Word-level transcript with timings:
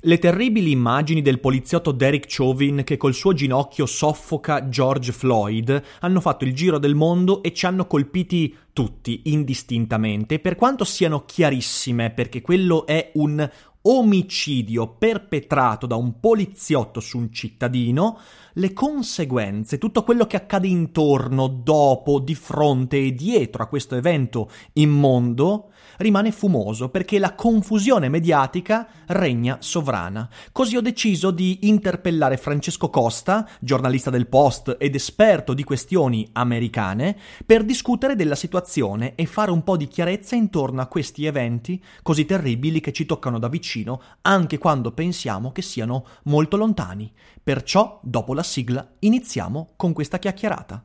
Le 0.00 0.18
terribili 0.18 0.70
immagini 0.70 1.22
del 1.22 1.40
poliziotto 1.40 1.92
Derek 1.92 2.26
Chauvin 2.28 2.82
che 2.84 2.96
col 2.96 3.14
suo 3.14 3.32
ginocchio 3.32 3.86
soffoca 3.86 4.68
George 4.68 5.12
Floyd 5.12 5.82
hanno 6.00 6.20
fatto 6.20 6.44
il 6.44 6.54
giro 6.54 6.78
del 6.78 6.94
mondo 6.94 7.42
e 7.42 7.52
ci 7.52 7.66
hanno 7.66 7.86
colpiti 7.86 8.54
tutti, 8.72 9.22
indistintamente, 9.24 10.38
per 10.38 10.56
quanto 10.56 10.84
siano 10.84 11.24
chiarissime, 11.24 12.10
perché 12.10 12.40
quello 12.40 12.86
è 12.86 13.10
un 13.14 13.48
omicidio 13.82 14.94
perpetrato 14.96 15.86
da 15.86 15.96
un 15.96 16.20
poliziotto 16.20 17.00
su 17.00 17.18
un 17.18 17.32
cittadino, 17.32 18.18
le 18.54 18.72
conseguenze, 18.72 19.78
tutto 19.78 20.04
quello 20.04 20.26
che 20.26 20.36
accade 20.36 20.68
intorno, 20.68 21.48
dopo, 21.48 22.20
di 22.20 22.34
fronte 22.34 22.98
e 22.98 23.14
dietro 23.14 23.62
a 23.62 23.66
questo 23.66 23.96
evento 23.96 24.50
immondo, 24.74 25.71
rimane 26.02 26.32
fumoso 26.32 26.90
perché 26.90 27.18
la 27.18 27.34
confusione 27.34 28.08
mediatica 28.08 28.86
regna 29.06 29.56
sovrana. 29.60 30.28
Così 30.52 30.76
ho 30.76 30.80
deciso 30.80 31.30
di 31.30 31.60
interpellare 31.62 32.36
Francesco 32.36 32.90
Costa, 32.90 33.48
giornalista 33.60 34.10
del 34.10 34.26
Post 34.26 34.76
ed 34.78 34.94
esperto 34.94 35.54
di 35.54 35.64
questioni 35.64 36.28
americane, 36.32 37.16
per 37.46 37.64
discutere 37.64 38.16
della 38.16 38.34
situazione 38.34 39.14
e 39.14 39.26
fare 39.26 39.50
un 39.50 39.62
po' 39.62 39.76
di 39.76 39.88
chiarezza 39.88 40.34
intorno 40.36 40.80
a 40.82 40.86
questi 40.86 41.24
eventi 41.24 41.82
così 42.02 42.24
terribili 42.24 42.80
che 42.80 42.92
ci 42.92 43.06
toccano 43.06 43.38
da 43.38 43.48
vicino 43.48 44.02
anche 44.22 44.58
quando 44.58 44.92
pensiamo 44.92 45.52
che 45.52 45.62
siano 45.62 46.04
molto 46.24 46.56
lontani. 46.56 47.10
Perciò, 47.42 47.98
dopo 48.02 48.34
la 48.34 48.42
sigla, 48.42 48.86
iniziamo 49.00 49.72
con 49.76 49.92
questa 49.92 50.18
chiacchierata. 50.18 50.84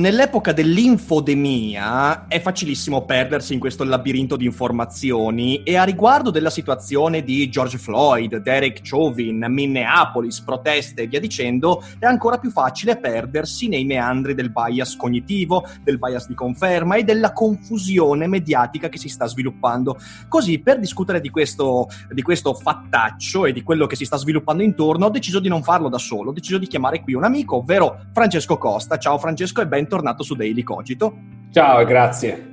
Nell'epoca 0.00 0.52
dell'infodemia 0.54 2.26
è 2.26 2.40
facilissimo 2.40 3.04
perdersi 3.04 3.52
in 3.52 3.60
questo 3.60 3.84
labirinto 3.84 4.36
di 4.36 4.46
informazioni 4.46 5.62
e 5.62 5.76
a 5.76 5.84
riguardo 5.84 6.30
della 6.30 6.48
situazione 6.48 7.22
di 7.22 7.50
George 7.50 7.76
Floyd, 7.76 8.38
Derek 8.38 8.80
Chauvin, 8.80 9.44
Minneapolis, 9.46 10.40
proteste 10.40 11.02
e 11.02 11.06
via 11.06 11.20
dicendo, 11.20 11.84
è 11.98 12.06
ancora 12.06 12.38
più 12.38 12.50
facile 12.50 12.96
perdersi 12.96 13.68
nei 13.68 13.84
meandri 13.84 14.32
del 14.32 14.50
bias 14.50 14.96
cognitivo, 14.96 15.66
del 15.82 15.98
bias 15.98 16.28
di 16.28 16.34
conferma 16.34 16.94
e 16.94 17.04
della 17.04 17.34
confusione 17.34 18.26
mediatica 18.26 18.88
che 18.88 18.96
si 18.96 19.10
sta 19.10 19.26
sviluppando. 19.26 19.98
Così, 20.28 20.60
per 20.60 20.78
discutere 20.78 21.20
di 21.20 21.28
questo, 21.28 21.88
di 22.10 22.22
questo 22.22 22.54
fattaccio 22.54 23.44
e 23.44 23.52
di 23.52 23.62
quello 23.62 23.86
che 23.86 23.96
si 23.96 24.06
sta 24.06 24.16
sviluppando 24.16 24.62
intorno, 24.62 25.04
ho 25.04 25.10
deciso 25.10 25.40
di 25.40 25.50
non 25.50 25.62
farlo 25.62 25.90
da 25.90 25.98
solo, 25.98 26.30
ho 26.30 26.32
deciso 26.32 26.56
di 26.56 26.68
chiamare 26.68 27.02
qui 27.02 27.12
un 27.12 27.24
amico, 27.24 27.56
ovvero 27.56 28.06
Francesco 28.14 28.56
Costa. 28.56 28.96
Ciao 28.96 29.18
Francesco 29.18 29.60
e 29.60 29.66
ben 29.66 29.88
bentornato 29.90 30.22
su 30.22 30.36
Daily 30.36 30.62
Cogito. 30.62 31.16
Ciao, 31.50 31.84
grazie. 31.84 32.46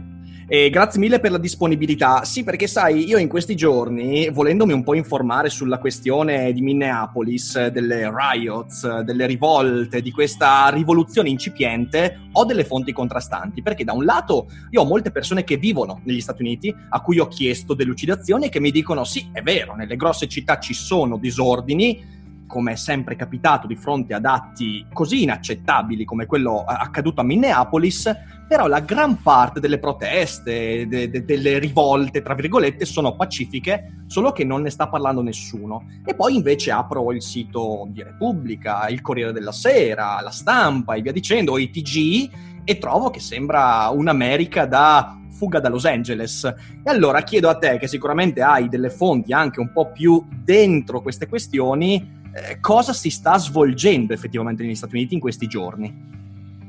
E 0.50 0.72
grazie 0.72 1.00
mille 1.00 1.20
per 1.20 1.30
la 1.30 1.38
disponibilità. 1.38 2.24
Sì, 2.24 2.44
perché 2.44 2.66
sai, 2.66 3.06
io 3.06 3.20
in 3.20 3.28
questi 3.28 3.54
giorni, 3.56 4.30
volendomi 4.32 4.74
un 4.74 4.82
po' 4.82 4.96
informare 4.96 5.50
sulla 5.50 5.78
questione 5.78 6.52
di 6.52 6.62
Minneapolis, 6.62 7.68
delle 7.68 8.10
riots, 8.10 9.02
delle 9.02 9.28
rivolte, 9.28 10.02
di 10.02 10.10
questa 10.10 10.70
rivoluzione 10.70 11.30
incipiente, 11.30 12.22
ho 12.32 12.44
delle 12.44 12.64
fonti 12.64 12.92
contrastanti. 12.92 13.62
Perché 13.62 13.84
da 13.84 13.94
un 13.94 14.04
lato 14.06 14.48
io 14.72 14.82
ho 14.82 14.86
molte 14.86 15.12
persone 15.12 15.44
che 15.44 15.58
vivono 15.58 16.02
negli 16.06 16.22
Stati 16.22 16.42
Uniti, 16.42 16.74
a 16.90 17.02
cui 17.02 17.20
ho 17.20 17.28
chiesto 17.28 17.76
delucidazioni 17.76 18.46
e 18.46 18.50
che 18.50 18.60
mi 18.60 18.72
dicono: 18.72 19.04
sì, 19.04 19.30
è 19.32 19.44
vero, 19.44 19.76
nelle 19.76 19.96
grosse 19.96 20.28
città 20.28 20.58
ci 20.58 20.74
sono 20.74 21.18
disordini 21.18 22.16
come 22.48 22.72
è 22.72 22.76
sempre 22.76 23.16
capitato 23.16 23.68
di 23.68 23.76
fronte 23.76 24.14
ad 24.14 24.26
atti 24.26 24.86
così 24.92 25.24
inaccettabili 25.24 26.06
come 26.06 26.26
quello 26.26 26.64
accaduto 26.66 27.22
a 27.22 27.24
Minneapolis, 27.24 28.12
però 28.48 28.68
la 28.68 28.80
gran 28.80 29.22
parte 29.22 29.60
delle 29.60 29.78
proteste, 29.78 30.88
de- 30.88 31.10
de- 31.10 31.26
delle 31.26 31.60
rivolte, 31.60 32.22
tra 32.22 32.34
virgolette, 32.34 32.86
sono 32.86 33.16
pacifiche, 33.16 34.04
solo 34.08 34.32
che 34.32 34.46
non 34.46 34.62
ne 34.62 34.70
sta 34.70 34.88
parlando 34.88 35.22
nessuno. 35.22 35.86
E 36.06 36.16
poi 36.16 36.36
invece 36.36 36.72
apro 36.72 37.12
il 37.12 37.22
sito 37.22 37.88
di 37.90 38.02
Repubblica, 38.02 38.88
il 38.88 39.02
Corriere 39.02 39.34
della 39.34 39.52
Sera, 39.52 40.20
la 40.22 40.32
stampa 40.32 40.96
e 40.96 41.02
via 41.02 41.12
dicendo, 41.12 41.58
i 41.58 41.70
TG, 41.70 42.30
e 42.64 42.78
trovo 42.78 43.10
che 43.10 43.20
sembra 43.20 43.90
un'America 43.90 44.66
da 44.66 45.18
fuga 45.38 45.60
da 45.60 45.70
Los 45.70 45.86
Angeles. 45.86 46.44
E 46.44 46.90
allora 46.90 47.22
chiedo 47.22 47.48
a 47.48 47.58
te, 47.58 47.78
che 47.78 47.88
sicuramente 47.88 48.42
hai 48.42 48.68
delle 48.68 48.90
fonti 48.90 49.32
anche 49.32 49.60
un 49.60 49.72
po' 49.72 49.92
più 49.92 50.26
dentro 50.44 51.02
queste 51.02 51.28
questioni, 51.28 51.96
eh, 51.96 52.17
cosa 52.60 52.94
si 52.94 53.10
sta 53.10 53.38
svolgendo 53.38 54.14
effettivamente 54.14 54.64
negli 54.64 54.76
Stati 54.76 54.96
Uniti 54.96 55.14
in 55.14 55.20
questi 55.20 55.48
giorni. 55.48 56.17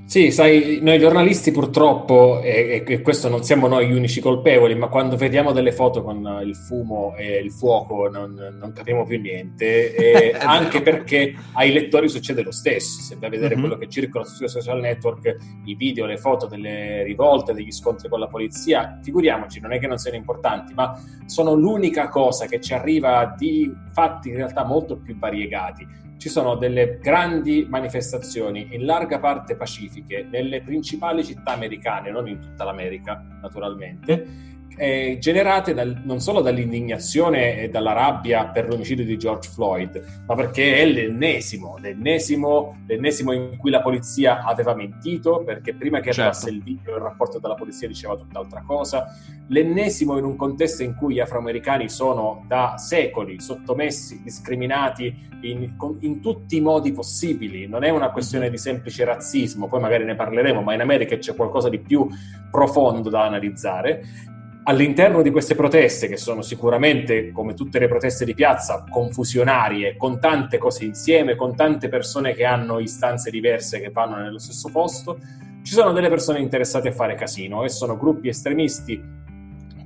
Sì, 0.09 0.31
sai, 0.31 0.79
noi 0.81 0.99
giornalisti 0.99 1.51
purtroppo, 1.51 2.41
e, 2.41 2.83
e, 2.89 3.03
questo 3.03 3.29
non 3.29 3.45
siamo 3.45 3.69
noi 3.69 3.89
gli 3.89 3.93
unici 3.93 4.23
colpevoli, 4.23 4.75
ma 4.75 4.89
quando 4.89 5.17
vediamo 5.17 5.53
delle 5.53 5.71
foto 5.71 6.03
con 6.03 6.41
il 6.43 6.57
fumo 6.57 7.15
e 7.15 7.37
il 7.37 7.53
fuoco 7.53 8.09
non, 8.09 8.33
non 8.59 8.73
capiamo 8.73 9.05
più 9.05 9.21
niente, 9.21 10.33
anche 10.41 10.81
perché 10.81 11.35
ai 11.53 11.73
lettori 11.73 12.09
succede 12.09 12.43
lo 12.43 12.53
stesso. 12.53 13.03
Se 13.03 13.17
vai 13.17 13.27
a 13.27 13.33
vedere 13.33 13.51
mm-hmm. 13.51 13.61
quello 13.61 13.77
che 13.77 13.87
circola 13.91 14.25
sui 14.25 14.49
social 14.49 14.81
network, 14.81 15.37
i 15.67 15.75
video, 15.75 16.07
le 16.07 16.17
foto 16.17 16.47
delle 16.47 17.03
rivolte, 17.03 17.53
degli 17.53 17.71
scontri 17.71 18.09
con 18.09 18.21
la 18.21 18.29
polizia, 18.29 18.99
figuriamoci, 19.03 19.61
non 19.61 19.75
è 19.75 19.79
che 19.79 19.89
non 19.89 19.99
siano 19.99 20.17
importanti, 20.17 20.73
ma 20.73 20.99
sono 21.27 21.53
l'unica 21.53 22.09
cosa 22.09 22.47
che 22.47 22.63
ci 22.63 22.73
arriva 22.73 23.35
di 23.37 23.71
fatti 23.93 24.31
in 24.31 24.37
realtà 24.37 24.65
molto 24.65 24.97
più 24.97 25.19
variegati 25.19 26.07
ci 26.19 26.29
sono 26.29 26.57
delle 26.57 26.99
grandi 26.99 27.67
manifestazioni 27.69 28.69
in 28.73 28.85
larga 28.85 29.19
parte 29.19 29.57
pacifiche 29.57 30.27
nelle 30.31 30.61
principali 30.63 31.25
città 31.25 31.53
americane, 31.53 32.11
non 32.11 32.29
in 32.29 32.41
tutta 32.41 32.65
l'America 32.65 33.25
naturalmente, 33.41 34.58
eh, 34.79 35.19
generate 35.21 35.75
dal, 35.75 36.03
non 36.05 36.21
solo 36.21 36.41
dall'indignazione 36.41 37.61
e 37.61 37.69
dalla 37.69 37.93
rabbia 37.93 38.47
per 38.47 38.69
l'omicidio 38.69 39.05
di 39.05 39.19
George 39.19 39.49
Floyd, 39.49 40.23
ma 40.27 40.35
perché 40.35 40.77
è 40.77 40.87
l'ennesimo, 40.87 41.77
l'ennesimo, 41.79 42.79
l'ennesimo 42.87 43.33
in 43.33 43.57
cui 43.59 43.71
la 43.71 43.83
polizia 43.83 44.45
aveva 44.45 44.75
mentito, 44.75 45.43
perché 45.45 45.75
prima 45.75 46.01
che 46.01 46.11
arrivasse 46.11 46.51
certo. 46.51 46.57
il 46.57 46.63
video 46.63 46.97
il 46.97 47.03
rapporto 47.03 47.39
della 47.39 47.55
polizia 47.55 47.89
diceva 47.89 48.17
tutt'altra 48.17 48.63
cosa, 48.65 49.07
l'ennesimo 49.49 50.17
in 50.17 50.25
un 50.25 50.37
contesto 50.37 50.83
in 50.83 50.95
cui 50.95 51.15
gli 51.15 51.21
afroamericani 51.21 51.89
sono 51.89 52.45
da 52.47 52.77
secoli 52.79 53.41
sottomessi, 53.41 54.23
discriminati 54.23 55.27
in, 55.43 55.75
in 56.01 56.21
tutti 56.21 56.57
i 56.57 56.61
modi 56.61 56.93
possibili, 56.93 57.67
non 57.67 57.85
è 57.85 57.91
una 57.91 58.11
questione 58.11 58.51
di 58.51 58.59
semplice 58.59 59.05
razzismo, 59.05 59.69
poi 59.69 59.81
magari 59.81 60.05
ne 60.05 60.15
parleremo, 60.15 60.63
ma 60.63 60.75
in 60.75 60.81
America 60.81 61.17
c'è 61.17 61.35
qualcosa 61.35 61.69
di 61.69 61.79
più 61.79 62.07
profondo 62.51 63.11
da 63.11 63.25
analizzare 63.25 64.37
all'interno 64.69 65.23
di 65.23 65.31
queste 65.31 65.55
proteste, 65.55 66.09
che 66.09 66.19
sono 66.19 66.43
sicuramente, 66.43 67.33
come 67.33 67.55
tutte 67.55 67.79
le 67.79 67.89
proteste 67.89 68.27
di 68.27 68.35
piazza, 68.35 68.85
confusionarie, 68.89 69.97
con 69.97 70.21
tante 70.21 70.59
cose 70.59 70.85
insieme, 70.85 71.37
con 71.37 71.57
tante 71.57 71.89
persone 71.89 72.35
che 72.35 72.45
hanno 72.45 72.79
istanze 72.79 73.31
diverse 73.31 73.81
che 73.81 73.89
vanno 73.91 74.17
nello 74.17 74.39
stesso 74.39 74.69
posto, 74.71 75.21
ci 75.63 75.73
sono 75.73 75.93
delle 75.93 76.11
persone 76.11 76.41
interessate 76.41 76.89
a 76.89 76.93
fare 76.93 77.15
casino 77.15 77.65
e 77.65 77.71
sono 77.71 77.97
gruppi 77.97 78.29
estremisti 78.29 79.03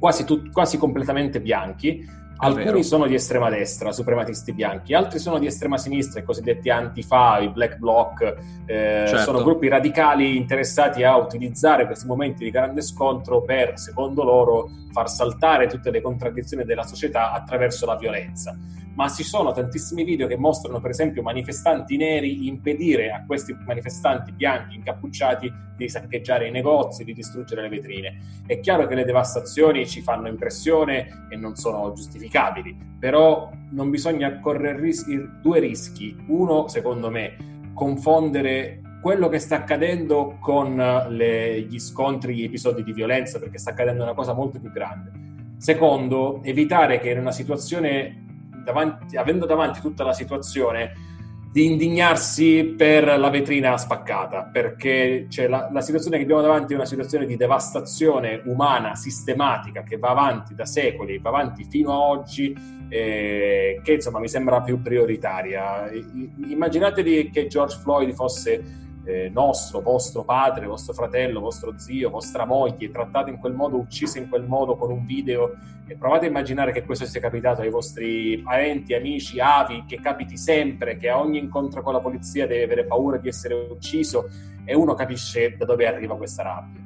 quasi, 0.01 0.25
tut- 0.25 0.51
quasi 0.51 0.79
completamente 0.79 1.41
bianchi 1.41 2.05
Alcuni 2.45 2.83
sono 2.83 3.07
di 3.07 3.15
estrema 3.15 3.49
destra, 3.51 3.93
suprematisti 3.93 4.53
bianchi, 4.53 4.95
altri 4.95 5.21
sono 5.21 5.39
di 5.39 5.47
estrema 5.47 5.79
sinistra, 5.79 6.21
i 6.21 6.25
cosiddetti 6.25 6.71
antifa, 6.71 7.39
i 7.39 7.49
black 7.51 7.77
bloc, 7.77 8.21
eh, 8.67 9.05
certo. 9.07 9.19
sono 9.19 9.45
gruppi 9.45 9.69
radicali 9.69 10.37
interessati 10.37 11.05
a 11.05 11.17
utilizzare 11.17 11.87
questi 11.87 12.07
momenti 12.07 12.43
di 12.43 12.51
grande 12.51 12.83
scontro 12.83 13.43
per, 13.43 13.79
secondo 13.79 14.25
loro, 14.25 14.71
far 14.91 15.09
saltare 15.09 15.69
tutte 15.69 15.91
le 15.93 16.01
contraddizioni 16.01 16.65
della 16.65 16.83
società 16.83 17.31
attraverso 17.33 17.87
la 17.87 17.97
violenza 17.97 18.57
ma 18.95 19.09
ci 19.09 19.23
sono 19.23 19.53
tantissimi 19.53 20.05
video 20.05 20.27
che 20.27 20.37
mostrano 20.37 20.81
per 20.81 20.91
esempio 20.91 21.23
manifestanti 21.23 21.97
neri 21.97 22.47
impedire 22.47 23.11
a 23.11 23.25
questi 23.25 23.57
manifestanti 23.67 24.33
bianchi 24.33 24.77
incappucciati 24.77 25.53
di 25.77 25.89
saccheggiare 25.89 26.49
i 26.49 26.51
negozi, 26.51 27.05
di 27.05 27.13
distruggere 27.13 27.63
le 27.63 27.69
vetrine. 27.69 28.19
È 28.47 28.61
chiaro 28.61 28.87
che 28.87 28.95
le 28.95 29.05
devastazioni 29.05 29.87
ci 29.87 30.03
fanno 30.03 30.29
impressione 30.29 31.27
e 31.31 31.37
non 31.37 31.57
sono 31.57 31.93
giustificabili, 31.93 32.77
però 32.99 33.51
non 33.71 33.91
bisogna 33.91 34.39
correre 34.41 34.81
rischi, 34.81 35.21
due 35.41 35.59
rischi. 35.59 36.17
Uno, 36.29 36.69
secondo 36.69 37.11
me, 37.11 37.71
confondere 37.75 38.81
quello 39.01 39.29
che 39.29 39.41
sta 39.41 39.57
accadendo 39.57 40.37
con 40.41 40.77
le, 40.77 41.63
gli 41.63 41.79
scontri, 41.81 42.37
gli 42.37 42.45
episodi 42.45 42.85
di 42.85 42.93
violenza, 42.93 43.41
perché 43.41 43.59
sta 43.59 43.71
accadendo 43.71 44.05
una 44.05 44.15
cosa 44.15 44.33
molto 44.33 44.61
più 44.61 44.71
grande. 44.71 45.11
Secondo, 45.57 46.41
evitare 46.43 47.01
che 47.01 47.11
in 47.11 47.19
una 47.19 47.33
situazione, 47.33 48.22
davanti, 48.63 49.17
avendo 49.17 49.47
davanti 49.47 49.81
tutta 49.81 50.05
la 50.05 50.13
situazione, 50.13 51.11
di 51.53 51.67
indignarsi 51.67 52.65
per 52.79 53.19
la 53.19 53.29
vetrina 53.29 53.77
spaccata, 53.77 54.45
perché 54.45 55.27
cioè, 55.29 55.49
la, 55.49 55.69
la, 55.71 55.83
situazione 55.83 56.17
che 56.17 56.23
abbiamo 56.23 56.41
davanti 56.41 56.73
è 56.73 56.77
una 56.77 56.87
situazione 56.87 57.27
di 57.27 57.37
devastazione 57.37 58.41
umana 58.47 58.95
sistematica 58.95 59.83
che 59.83 59.99
va 59.99 60.09
avanti 60.09 60.55
da 60.55 60.65
secoli, 60.65 61.19
va 61.19 61.29
avanti 61.29 61.65
fino 61.65 61.93
a 61.93 61.99
oggi, 61.99 62.57
eh, 62.89 63.83
che 63.85 63.93
insomma 63.93 64.19
mi 64.19 64.29
sembra 64.29 64.63
più 64.63 64.81
prioritaria. 64.81 65.91
Immaginatevi 65.93 67.29
che 67.29 67.49
George 67.49 67.77
Floyd 67.83 68.15
fosse 68.15 68.92
eh, 69.05 69.31
nostro, 69.33 69.81
vostro 69.81 70.25
padre, 70.25 70.67
vostro 70.67 70.93
fratello, 70.93 71.41
vostro 71.41 71.79
zio, 71.79 72.11
vostra 72.11 72.45
moglie, 72.45 72.91
trattato 72.91 73.31
in 73.31 73.39
quel 73.39 73.53
modo, 73.53 73.77
ucciso 73.77 74.19
in 74.19 74.29
quel 74.29 74.45
modo 74.45 74.77
con 74.77 74.91
un 74.91 75.05
video 75.05 75.53
e 75.87 75.97
provate 75.97 76.27
a 76.27 76.29
immaginare 76.29 76.73
che 76.73 76.85
questo 76.85 77.05
sia 77.05 77.21
capitato 77.21 77.63
ai 77.63 77.71
vostri 77.71 78.41
parenti, 78.43 78.95
amici, 78.95 79.41
avi, 79.41 79.85
che 79.87 80.01
capiti 80.01 80.37
sempre, 80.37 80.97
che 80.97 81.09
a 81.09 81.19
ogni 81.19 81.39
incontro 81.39 81.83
con 81.83 81.93
la 81.93 82.01
polizia 82.01 82.47
deve 82.47 82.65
avere 82.65 82.85
paura 82.85 83.17
di 83.17 83.29
essere 83.29 83.55
ucciso 83.55 84.29
e 84.65 84.75
uno 84.75 84.95
capisce 84.95 85.57
da 85.57 85.65
dove 85.65 85.87
arriva 85.87 86.17
questa 86.17 86.43
rabbia. 86.43 86.82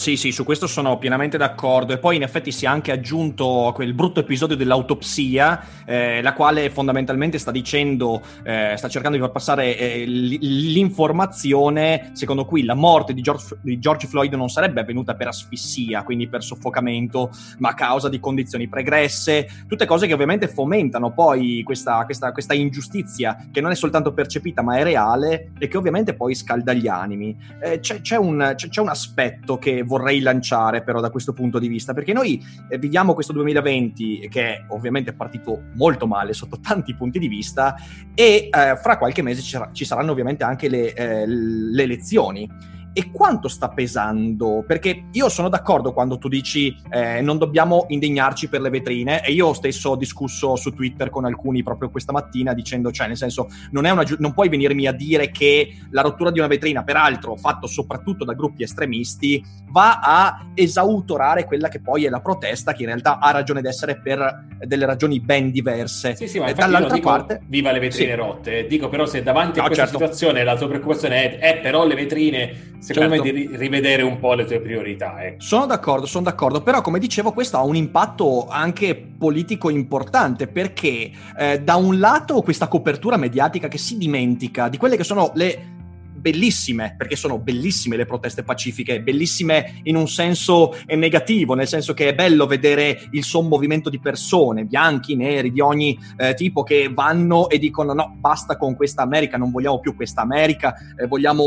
Sì, 0.00 0.16
sì, 0.16 0.32
su 0.32 0.44
questo 0.44 0.66
sono 0.66 0.96
pienamente 0.96 1.36
d'accordo. 1.36 1.92
E 1.92 1.98
poi 1.98 2.16
in 2.16 2.22
effetti 2.22 2.52
si 2.52 2.64
è 2.64 2.68
anche 2.68 2.90
aggiunto 2.90 3.70
quel 3.74 3.92
brutto 3.92 4.20
episodio 4.20 4.56
dell'autopsia, 4.56 5.62
eh, 5.84 6.22
la 6.22 6.32
quale 6.32 6.70
fondamentalmente 6.70 7.36
sta 7.36 7.50
dicendo, 7.50 8.22
eh, 8.42 8.72
sta 8.78 8.88
cercando 8.88 9.18
di 9.18 9.22
far 9.22 9.30
passare 9.30 9.76
eh, 9.76 10.06
l'informazione, 10.06 12.12
secondo 12.14 12.46
cui 12.46 12.64
la 12.64 12.72
morte 12.72 13.12
di 13.12 13.20
George, 13.20 13.58
di 13.60 13.78
George, 13.78 14.06
Floyd 14.06 14.32
non 14.32 14.48
sarebbe 14.48 14.80
avvenuta 14.80 15.14
per 15.14 15.26
asfissia, 15.26 16.02
quindi 16.02 16.30
per 16.30 16.42
soffocamento, 16.42 17.28
ma 17.58 17.68
a 17.68 17.74
causa 17.74 18.08
di 18.08 18.20
condizioni 18.20 18.70
pregresse, 18.70 19.66
tutte 19.68 19.84
cose 19.84 20.06
che 20.06 20.14
ovviamente 20.14 20.48
fomentano 20.48 21.12
poi 21.12 21.62
questa, 21.62 22.06
questa, 22.06 22.32
questa 22.32 22.54
ingiustizia 22.54 23.48
che 23.52 23.60
non 23.60 23.70
è 23.70 23.74
soltanto 23.74 24.14
percepita 24.14 24.62
ma 24.62 24.78
è 24.78 24.82
reale 24.82 25.52
e 25.58 25.68
che 25.68 25.76
ovviamente 25.76 26.14
poi 26.14 26.34
scalda 26.34 26.72
gli 26.72 26.88
animi. 26.88 27.36
Eh, 27.62 27.80
c'è, 27.80 28.00
c'è, 28.00 28.16
un, 28.16 28.54
c'è, 28.56 28.70
c'è 28.70 28.80
un 28.80 28.88
aspetto 28.88 29.58
che 29.58 29.88
vorrei 29.90 30.20
lanciare 30.20 30.84
però 30.84 31.00
da 31.00 31.10
questo 31.10 31.32
punto 31.32 31.58
di 31.58 31.66
vista, 31.66 31.92
perché 31.92 32.12
noi 32.12 32.40
eh, 32.68 32.78
viviamo 32.78 33.12
questo 33.12 33.32
2020 33.32 34.28
che 34.30 34.42
è 34.42 34.64
ovviamente 34.68 35.12
partito 35.12 35.64
molto 35.74 36.06
male 36.06 36.32
sotto 36.32 36.60
tanti 36.62 36.94
punti 36.94 37.18
di 37.18 37.26
vista 37.26 37.74
e 38.14 38.48
eh, 38.52 38.76
fra 38.76 38.96
qualche 38.98 39.22
mese 39.22 39.42
ci, 39.42 39.58
ci, 39.72 39.84
saranno 39.84 40.12
ovviamente 40.12 40.44
anche 40.44 40.68
le, 40.68 40.94
eh, 40.94 41.26
le 41.26 41.82
elezioni 41.82 42.48
e 42.92 43.10
quanto 43.10 43.48
sta 43.48 43.68
pesando? 43.68 44.64
Perché 44.66 45.04
io 45.12 45.28
sono 45.28 45.48
d'accordo 45.48 45.92
quando 45.92 46.18
tu 46.18 46.28
dici 46.28 46.74
eh, 46.90 47.20
non 47.20 47.38
dobbiamo 47.38 47.86
indegnarci 47.88 48.48
per 48.48 48.60
le 48.60 48.70
vetrine 48.70 49.24
e 49.24 49.32
io 49.32 49.52
stesso 49.52 49.90
ho 49.90 49.96
discusso 49.96 50.56
su 50.56 50.72
Twitter 50.72 51.10
con 51.10 51.24
alcuni 51.24 51.62
proprio 51.62 51.90
questa 51.90 52.12
mattina 52.12 52.52
dicendo, 52.52 52.90
cioè 52.90 53.06
nel 53.06 53.16
senso 53.16 53.48
non, 53.70 54.02
gi- 54.04 54.16
non 54.18 54.32
puoi 54.32 54.48
venirmi 54.48 54.86
a 54.86 54.92
dire 54.92 55.30
che 55.30 55.76
la 55.90 56.02
rottura 56.02 56.30
di 56.30 56.38
una 56.38 56.48
vetrina, 56.48 56.82
peraltro 56.82 57.36
fatto 57.36 57.66
soprattutto 57.66 58.24
da 58.24 58.32
gruppi 58.32 58.62
estremisti, 58.62 59.44
va 59.70 60.00
a 60.00 60.46
esautorare 60.54 61.44
quella 61.44 61.68
che 61.68 61.80
poi 61.80 62.04
è 62.04 62.08
la 62.08 62.20
protesta 62.20 62.72
che 62.72 62.82
in 62.82 62.88
realtà 62.88 63.18
ha 63.18 63.30
ragione 63.30 63.60
d'essere 63.60 64.00
per 64.00 64.46
delle 64.64 64.84
ragioni 64.84 65.20
ben 65.20 65.50
diverse. 65.50 66.16
Sì, 66.16 66.26
sì, 66.26 66.38
ma 66.38 66.52
dall'altra 66.52 66.94
dico, 66.94 67.08
parte... 67.08 67.40
Viva 67.46 67.70
le 67.70 67.78
vetrine 67.78 68.10
sì. 68.10 68.16
rotte, 68.16 68.66
dico 68.66 68.88
però 68.88 69.06
se 69.06 69.22
davanti 69.22 69.58
a 69.58 69.62
no, 69.62 69.68
questa 69.68 69.86
certo. 69.86 69.98
situazione 69.98 70.44
la 70.44 70.56
tua 70.56 70.68
preoccupazione 70.68 71.38
è, 71.38 71.38
è 71.38 71.60
però 71.60 71.86
le 71.86 71.94
vetrine 71.94 72.70
secondo 72.80 73.14
certo. 73.14 73.24
me 73.24 73.32
di 73.32 73.56
rivedere 73.56 74.02
un 74.02 74.18
po' 74.18 74.34
le 74.34 74.44
tue 74.44 74.60
priorità. 74.60 75.20
Eh. 75.20 75.36
Sono 75.38 75.66
d'accordo, 75.66 76.06
sono 76.06 76.24
d'accordo, 76.24 76.62
però 76.62 76.80
come 76.80 76.98
dicevo 76.98 77.32
questo 77.32 77.58
ha 77.58 77.62
un 77.62 77.76
impatto 77.76 78.48
anche 78.48 78.96
politico 78.96 79.70
importante 79.70 80.46
perché 80.46 81.10
eh, 81.38 81.60
da 81.60 81.76
un 81.76 81.98
lato 81.98 82.40
questa 82.42 82.68
copertura 82.68 83.16
mediatica 83.16 83.68
che 83.68 83.78
si 83.78 83.96
dimentica 83.96 84.68
di 84.68 84.78
quelle 84.78 84.96
che 84.96 85.04
sono 85.04 85.30
le 85.34 85.78
bellissime, 86.20 86.94
perché 86.96 87.16
sono 87.16 87.38
bellissime 87.38 87.96
le 87.96 88.04
proteste 88.04 88.42
pacifiche, 88.42 89.00
bellissime 89.00 89.80
in 89.84 89.96
un 89.96 90.08
senso 90.08 90.76
negativo, 90.86 91.54
nel 91.54 91.66
senso 91.66 91.94
che 91.94 92.08
è 92.08 92.14
bello 92.14 92.46
vedere 92.46 93.08
il 93.12 93.24
sommovimento 93.24 93.90
di 93.90 93.98
persone, 93.98 94.64
bianchi, 94.64 95.16
neri, 95.16 95.50
di 95.50 95.60
ogni 95.60 95.98
eh, 96.16 96.34
tipo, 96.34 96.62
che 96.62 96.90
vanno 96.92 97.48
e 97.48 97.58
dicono 97.58 97.92
no, 97.92 98.14
basta 98.18 98.56
con 98.56 98.76
questa 98.76 99.02
America, 99.02 99.36
non 99.36 99.50
vogliamo 99.50 99.80
più 99.80 99.94
questa 99.94 100.20
America, 100.20 100.74
eh, 100.96 101.06
vogliamo 101.06 101.44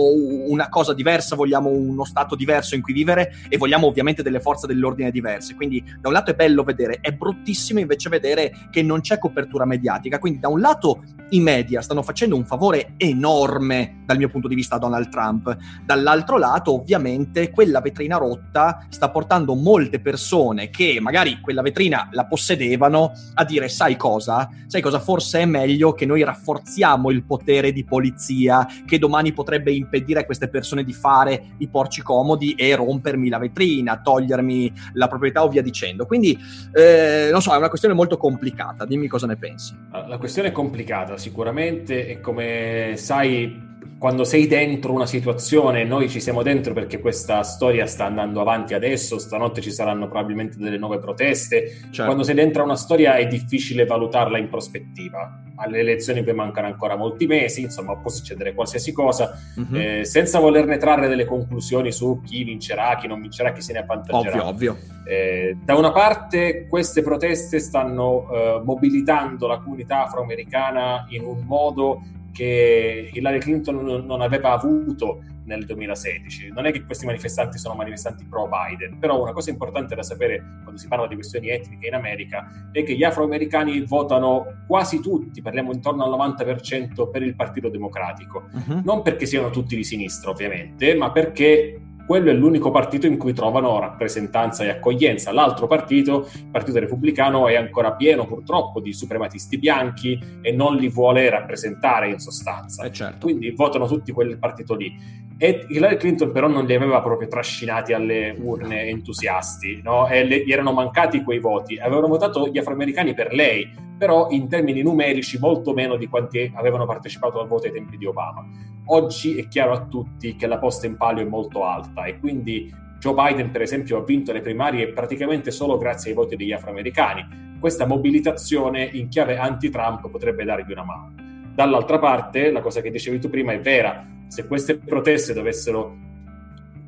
una 0.48 0.70
cosa 0.70 0.94
diversa, 0.94 1.36
vogliamo 1.36 1.70
uno 1.70 2.04
stato 2.04 2.36
diverso 2.36 2.76
in 2.76 2.82
cui 2.82 2.94
vivere 2.94 3.34
e 3.50 3.58
vogliamo 3.58 3.88
ovviamente 3.88 4.24
delle 4.24 4.40
forze 4.40 4.68
dell'ordine 4.68 5.12
diverse. 5.12 5.56
Quindi 5.56 5.84
da 6.00 6.08
un 6.08 6.14
lato 6.14 6.32
è 6.32 6.36
bello 6.36 6.64
vedere, 6.64 7.00
è 7.02 7.12
bruttissimo 7.12 7.80
invece 7.80 8.10
vedere 8.10 8.68
che 8.72 8.82
non 8.82 9.02
c'è 9.02 9.20
copertura 9.20 9.66
mediatica. 9.66 10.20
Quindi 10.20 10.40
da 10.40 10.48
un 10.48 10.60
lato 10.60 11.04
i 11.30 11.40
media 11.40 11.82
stanno 11.82 12.02
facendo 12.02 12.36
un 12.36 12.46
favore 12.46 12.94
enorme 12.98 14.02
dal 14.06 14.18
mio 14.18 14.30
punto 14.30 14.48
di 14.48 14.56
vista 14.56 14.63
vista 14.64 14.78
Donald 14.78 15.10
Trump. 15.10 15.56
Dall'altro 15.86 16.38
lato, 16.38 16.74
ovviamente, 16.74 17.52
quella 17.52 17.82
vetrina 17.82 18.18
rotta 18.18 18.86
sta 18.90 19.10
portando 19.10 19.54
molte 19.54 20.00
persone 20.00 20.70
che 20.70 21.00
magari 21.02 21.40
quella 21.42 21.62
vetrina 21.62 22.08
la 22.12 22.26
possedevano 22.26 23.12
a 23.34 23.44
dire: 23.44 23.68
Sai 23.68 23.98
cosa? 23.98 24.50
Sai 24.68 24.82
cosa? 24.82 25.00
Forse 25.00 25.42
è 25.42 25.46
meglio 25.46 25.92
che 25.92 26.06
noi 26.06 26.24
rafforziamo 26.24 27.12
il 27.12 27.26
potere 27.26 27.72
di 27.74 27.84
polizia 27.84 28.66
che 28.86 28.98
domani 28.98 29.34
potrebbe 29.34 29.72
impedire 29.72 30.22
a 30.22 30.26
queste 30.26 30.48
persone 30.48 30.84
di 30.84 30.94
fare 30.94 31.56
i 31.58 31.68
porci 31.68 32.02
comodi 32.02 32.54
e 32.54 32.74
rompermi 32.76 33.30
la 33.30 33.38
vetrina, 33.38 34.00
togliermi 34.02 34.72
la 34.94 35.08
proprietà 35.08 35.44
o 35.44 35.50
via 35.50 35.62
dicendo. 35.62 36.06
Quindi, 36.06 36.38
eh, 36.74 37.30
non 37.32 37.42
so, 37.42 37.54
è 37.54 37.58
una 37.58 37.70
questione 37.70 37.94
molto 37.94 38.18
complicata. 38.18 38.86
Dimmi 38.86 39.08
cosa 39.08 39.28
ne 39.28 39.36
pensi. 39.36 39.76
La 39.92 40.18
questione 40.18 40.50
è 40.50 40.52
complicata, 40.52 41.18
sicuramente, 41.18 42.08
e 42.08 42.22
come 42.22 42.94
sai 42.96 43.72
quando 44.04 44.26
sei 44.26 44.48
dentro 44.48 44.92
una 44.92 45.06
situazione, 45.06 45.86
noi 45.86 46.10
ci 46.10 46.20
siamo 46.20 46.44
dentro 46.44 46.74
perché 46.74 47.00
questa 47.00 47.42
storia 47.44 47.86
sta 47.86 48.04
andando 48.04 48.42
avanti 48.42 48.74
adesso, 48.74 49.18
stanotte 49.18 49.62
ci 49.62 49.72
saranno 49.72 50.10
probabilmente 50.10 50.58
delle 50.58 50.78
nuove 50.78 51.00
proteste, 51.00 51.70
certo. 51.84 52.04
quando 52.04 52.24
sei 52.24 52.36
dentro 52.36 52.66
una 52.66 52.76
storia 52.76 53.16
è 53.16 53.26
difficile 53.28 53.86
valutarla 53.86 54.38
in 54.38 54.50
prospettiva. 54.50 55.42
Alle 55.56 55.80
elezioni 55.80 56.22
poi 56.22 56.34
mancano 56.34 56.68
ancora 56.68 56.98
molti 56.98 57.28
mesi, 57.28 57.62
insomma 57.62 57.96
può 57.96 58.10
succedere 58.10 58.54
qualsiasi 58.54 58.92
cosa, 58.92 59.40
mm-hmm. 59.58 59.82
eh, 59.82 60.04
senza 60.04 60.38
volerne 60.40 60.76
trarre 60.76 61.08
delle 61.08 61.24
conclusioni 61.24 61.94
su 61.94 62.20
chi 62.26 62.44
vincerà, 62.44 62.98
chi 62.98 63.08
non 63.08 63.22
vincerà, 63.22 63.54
chi 63.54 63.62
se 63.62 63.72
ne 63.72 63.80
avvantaggerà. 63.80 64.46
Ovvio, 64.46 64.74
ovvio. 64.74 64.78
Eh, 65.08 65.56
da 65.64 65.76
una 65.76 65.94
parte 65.94 66.68
queste 66.68 67.04
proteste 67.04 67.58
stanno 67.60 68.30
eh, 68.30 68.62
mobilitando 68.66 69.48
la 69.48 69.60
comunità 69.60 70.04
afroamericana 70.08 71.06
in 71.10 71.24
un 71.24 71.42
modo 71.46 72.02
che 72.34 73.10
Hillary 73.14 73.40
Clinton 73.40 74.04
non 74.06 74.22
aveva 74.22 74.52
avuto 74.52 75.22
nel 75.46 75.66
2016. 75.66 76.50
Non 76.50 76.66
è 76.66 76.72
che 76.72 76.84
questi 76.84 77.06
manifestanti 77.06 77.58
sono 77.58 77.76
manifestanti 77.76 78.26
pro 78.26 78.50
Biden, 78.50 78.98
però 78.98 79.22
una 79.22 79.34
cosa 79.34 79.50
importante 79.50 79.96
da 79.96 80.04
sapere 80.04 80.62
quando 80.64 80.80
si 80.80 80.88
parla 80.88 81.08
di 81.08 81.16
questioni 81.16 81.50
etniche 81.50 81.88
in 81.88 81.94
America 81.94 82.70
è 82.72 82.84
che 82.84 82.96
gli 82.96 83.04
afroamericani 83.04 83.82
votano 83.82 84.64
quasi 84.68 85.00
tutti, 85.00 85.42
parliamo 85.42 85.72
intorno 85.72 86.04
al 86.04 86.34
90% 86.34 87.10
per 87.10 87.22
il 87.22 87.36
Partito 87.36 87.70
Democratico. 87.70 88.50
Uh-huh. 88.52 88.82
Non 88.84 89.02
perché 89.02 89.26
siano 89.26 89.50
tutti 89.50 89.76
di 89.76 89.84
sinistra, 89.84 90.32
ovviamente, 90.32 90.96
ma 90.96 91.12
perché 91.12 91.80
quello 92.06 92.30
è 92.30 92.34
l'unico 92.34 92.72
partito 92.72 93.08
in 93.08 93.18
cui 93.18 93.34
trovano 93.34 93.80
rappresentanza 93.80 94.64
e 94.64 94.70
accoglienza. 94.70 95.32
L'altro 95.32 95.68
partito, 95.68 96.30
il 96.34 96.50
Partito 96.52 96.80
Repubblicano, 96.80 97.48
è 97.48 97.56
ancora 97.56 97.94
pieno 97.94 98.26
purtroppo 98.26 98.80
di 98.80 98.94
suprematisti 98.94 99.58
bianchi 99.58 100.20
e 100.42 100.52
non 100.52 100.76
li 100.76 100.90
vuole 100.90 101.30
rappresentare 101.30 102.10
in 102.10 102.20
sostanza. 102.20 102.84
Eh 102.84 102.92
certo. 102.92 103.26
Quindi 103.26 103.52
votano 103.52 103.88
tutti 103.88 104.12
quel 104.12 104.38
partito 104.38 104.76
lì. 104.76 105.22
E 105.38 105.66
Hillary 105.68 105.98
Clinton 105.98 106.32
però 106.32 106.48
non 106.48 106.66
li 106.66 106.74
aveva 106.74 107.02
proprio 107.02 107.28
trascinati 107.28 107.94
alle 107.94 108.36
urne 108.40 108.84
entusiasti, 108.84 109.82
no? 109.84 110.08
e 110.08 110.24
le, 110.24 110.46
gli 110.46 110.52
erano 110.52 110.72
mancati 110.72 111.24
quei 111.24 111.40
voti. 111.40 111.78
Avevano 111.78 112.08
votato 112.08 112.48
gli 112.48 112.58
afroamericani 112.58 113.14
per 113.14 113.34
lei, 113.34 113.70
però 113.98 114.28
in 114.30 114.48
termini 114.48 114.82
numerici 114.82 115.40
molto 115.40 115.74
meno 115.74 115.96
di 115.96 116.08
quanti 116.08 116.52
avevano 116.56 116.86
partecipato 116.86 117.40
al 117.40 117.48
voto 117.48 117.68
ai 117.68 117.74
tempi 117.74 117.98
di 117.98 118.06
Obama. 118.06 118.46
Oggi 118.86 119.38
è 119.38 119.48
chiaro 119.48 119.74
a 119.74 119.86
tutti 119.86 120.36
che 120.36 120.48
la 120.48 120.58
posta 120.58 120.88
in 120.88 120.98
palio 120.98 121.24
è 121.24 121.28
molto 121.28 121.64
alta 121.64 122.04
e 122.06 122.20
quindi 122.20 122.72
Joe 123.00 123.14
Biden, 123.14 123.52
per 123.52 123.62
esempio, 123.62 123.98
ha 123.98 124.04
vinto 124.04 124.32
le 124.32 124.42
primarie 124.42 124.90
praticamente 124.94 125.52
solo 125.52 125.78
grazie 125.78 126.12
ai 126.12 126.16
voti 126.16 126.36
degli 126.36 126.54
afroamericani. 126.54 127.58
Questa 127.60 127.86
mobilitazione 127.86 128.84
in 128.84 129.10
chiave 129.10 129.38
anti-Trump 129.38 130.10
potrebbe 130.10 130.44
dargli 130.44 130.72
una 130.72 130.84
mano. 130.84 131.23
Dall'altra 131.54 132.00
parte, 132.00 132.52
la 132.52 132.62
cosa 132.62 132.82
che 132.82 132.90
dicevi 132.90 133.20
tu 133.20 133.30
prima 133.30 133.52
è 133.54 133.60
vera, 133.60 134.06
se 134.28 134.48
queste 134.48 134.78
proteste 134.78 135.34
dovessero 135.34 135.96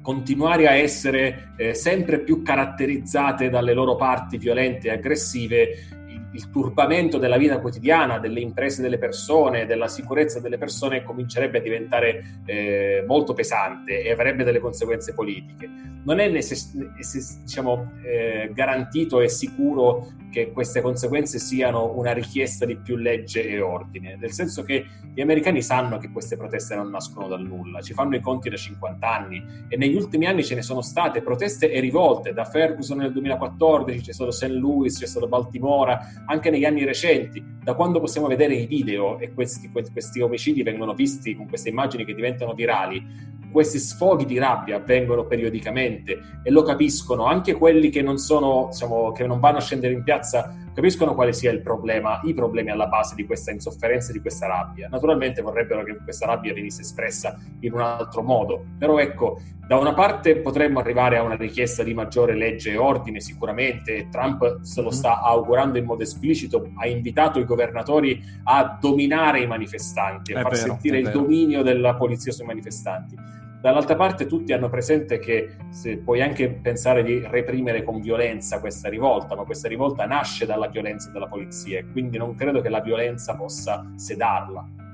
continuare 0.02 0.68
a 0.68 0.74
essere 0.74 1.54
eh, 1.58 1.74
sempre 1.74 2.20
più 2.20 2.42
caratterizzate 2.42 3.50
dalle 3.50 3.74
loro 3.74 3.96
parti 3.96 4.38
violente 4.38 4.88
e 4.88 4.92
aggressive, 4.92 6.05
il 6.36 6.50
turbamento 6.50 7.18
della 7.18 7.38
vita 7.38 7.60
quotidiana, 7.60 8.20
delle 8.20 8.42
imprese 8.42 8.82
delle 8.82 8.98
persone, 8.98 9.66
della 9.66 9.88
sicurezza 9.88 10.42
delle 10.42 10.58
persone 10.58 11.04
comincerebbe 11.04 11.60
a 11.60 11.62
diventare 11.62 12.42
eh, 12.46 13.04
molto 13.08 13.34
pesante 13.34 14.04
e 14.04 14.12
avrebbe 14.12 14.44
delle 14.44 14.60
conseguenze 14.60 15.14
politiche. 15.14 15.70
Non 16.04 16.20
è 16.20 16.30
necess- 16.30 16.76
diciamo, 17.42 17.94
eh, 18.04 18.52
garantito 18.54 19.22
e 19.22 19.30
sicuro 19.30 20.12
che 20.36 20.52
queste 20.52 20.82
conseguenze 20.82 21.40
siano 21.40 21.94
una 21.96 22.12
richiesta 22.12 22.66
di 22.66 22.76
più 22.76 22.98
legge 22.98 23.48
e 23.48 23.62
ordine, 23.62 24.18
nel 24.18 24.34
senso 24.34 24.64
che 24.64 24.86
gli 25.14 25.22
americani 25.22 25.62
sanno 25.62 25.98
che 25.98 26.12
queste 26.12 26.36
proteste 26.36 26.76
non 26.76 26.90
nascono 26.90 27.30
dal 27.30 27.42
nulla, 27.42 27.80
ci 27.80 27.94
fanno 27.94 28.18
i 28.18 28.20
conti 28.20 28.50
da 28.50 28.58
50 28.58 29.16
anni 29.16 29.42
e 29.70 29.78
negli 29.78 29.96
ultimi 29.96 30.26
anni 30.26 30.44
ce 30.44 30.56
ne 30.56 30.62
sono 30.62 30.82
state 30.82 31.22
proteste 31.22 31.72
e 31.72 31.80
rivolte, 31.80 32.34
da 32.34 32.44
Ferguson 32.44 32.98
nel 32.98 33.14
2014 33.14 34.02
c'è 34.02 34.12
stato 34.12 34.32
St. 34.32 34.50
Louis, 34.50 35.00
c'è 35.00 35.06
stato 35.06 35.30
Baltimora, 35.30 36.00
anche 36.26 36.50
negli 36.50 36.66
anni 36.66 36.84
recenti, 36.84 37.44
da 37.62 37.74
quando 37.74 38.00
possiamo 38.00 38.28
vedere 38.28 38.56
i 38.56 38.66
video 38.66 39.20
e 39.20 39.34
questi, 39.34 39.70
questi 39.70 40.22
omicidi 40.22 40.64
vengono 40.64 40.94
visti 40.94 41.36
con 41.36 41.48
queste 41.48 41.70
immagini 41.70 42.06
che 42.06 42.14
diventano 42.14 42.54
virali, 42.54 43.34
questi 43.56 43.80
sfoghi 43.80 44.26
di 44.26 44.38
rabbia 44.38 44.76
avvengono 44.76 45.26
periodicamente 45.26 46.20
e 46.44 46.52
lo 46.52 46.62
capiscono 46.62 47.24
anche 47.24 47.54
quelli 47.54 47.90
che 47.90 48.02
non 48.02 48.18
sono, 48.18 48.68
diciamo, 48.70 49.14
che 49.14 49.26
non 49.26 49.40
vanno 49.40 49.60
a 49.60 49.62
scendere 49.62 49.94
in 49.94 50.04
piazza, 50.04 50.54
capiscono 50.74 51.16
quale 51.16 51.32
sia 51.32 51.52
il 51.52 51.62
problema, 51.62 52.20
i 52.26 52.34
problemi 52.34 52.70
alla 52.70 52.88
base 52.88 53.16
di 53.16 53.26
questa 53.26 53.52
insofferenza 53.52 54.10
e 54.10 54.14
di 54.14 54.20
questa 54.20 54.48
rabbia. 54.48 54.90
Naturalmente 54.90 55.42
vorrebbero 55.42 55.86
che 55.86 55.96
questa 56.04 56.26
rabbia 56.26 56.54
venisse 56.54 56.82
espressa 56.82 57.40
in 57.62 57.72
un 57.72 57.80
altro 57.80 58.24
modo, 58.24 58.66
però 58.78 59.00
ecco, 59.00 59.40
da 59.66 59.78
una 59.78 59.94
parte 59.94 60.36
potremmo 60.36 60.80
arrivare 60.80 61.18
a 61.18 61.24
una 61.24 61.36
richiesta 61.36 61.82
di 61.82 61.94
maggiore 61.94 62.36
legge 62.36 62.72
e 62.72 62.78
ordine 62.78 63.22
sicuramente, 63.22 64.10
Trump 64.12 64.60
se 64.64 64.82
lo 64.82 64.90
mm-hmm. 64.90 64.98
sta 64.98 65.22
augurando 65.22 65.78
in 65.78 65.86
modo 65.86 66.04
esplicito, 66.16 66.72
ha 66.76 66.88
invitato 66.88 67.40
i 67.40 67.46
governatori 67.46 68.22
a 68.44 68.78
dominare 68.80 69.42
i 69.42 69.48
manifestanti, 69.48 70.34
a 70.34 70.40
è 70.40 70.42
far 70.42 70.52
vero, 70.54 70.66
sentire 70.66 71.00
il 71.00 71.12
dominio 71.12 71.62
della 71.62 71.96
polizia 71.96 72.32
sui 72.32 72.46
manifestanti 72.46 73.16
Dall'altra 73.66 73.96
parte 73.96 74.28
tutti 74.28 74.54
hanno 74.54 74.70
presente 74.70 75.18
che 75.18 75.56
puoi 76.04 76.22
anche 76.22 76.52
pensare 76.52 77.02
di 77.02 77.26
reprimere 77.26 77.82
con 77.82 78.00
violenza 78.00 78.60
questa 78.60 78.90
rivolta, 78.90 79.36
ma 79.36 79.44
questa 79.44 79.68
rivolta 79.68 80.06
nasce 80.06 80.46
dalla 80.46 80.68
violenza 80.68 81.10
della 81.10 81.26
polizia 81.26 81.80
e 81.80 81.86
quindi 81.92 82.20
non 82.20 82.36
credo 82.36 82.62
che 82.62 82.70
la 82.70 82.80
violenza 82.80 83.36
possa 83.36 83.92
sedarla. 83.96 84.85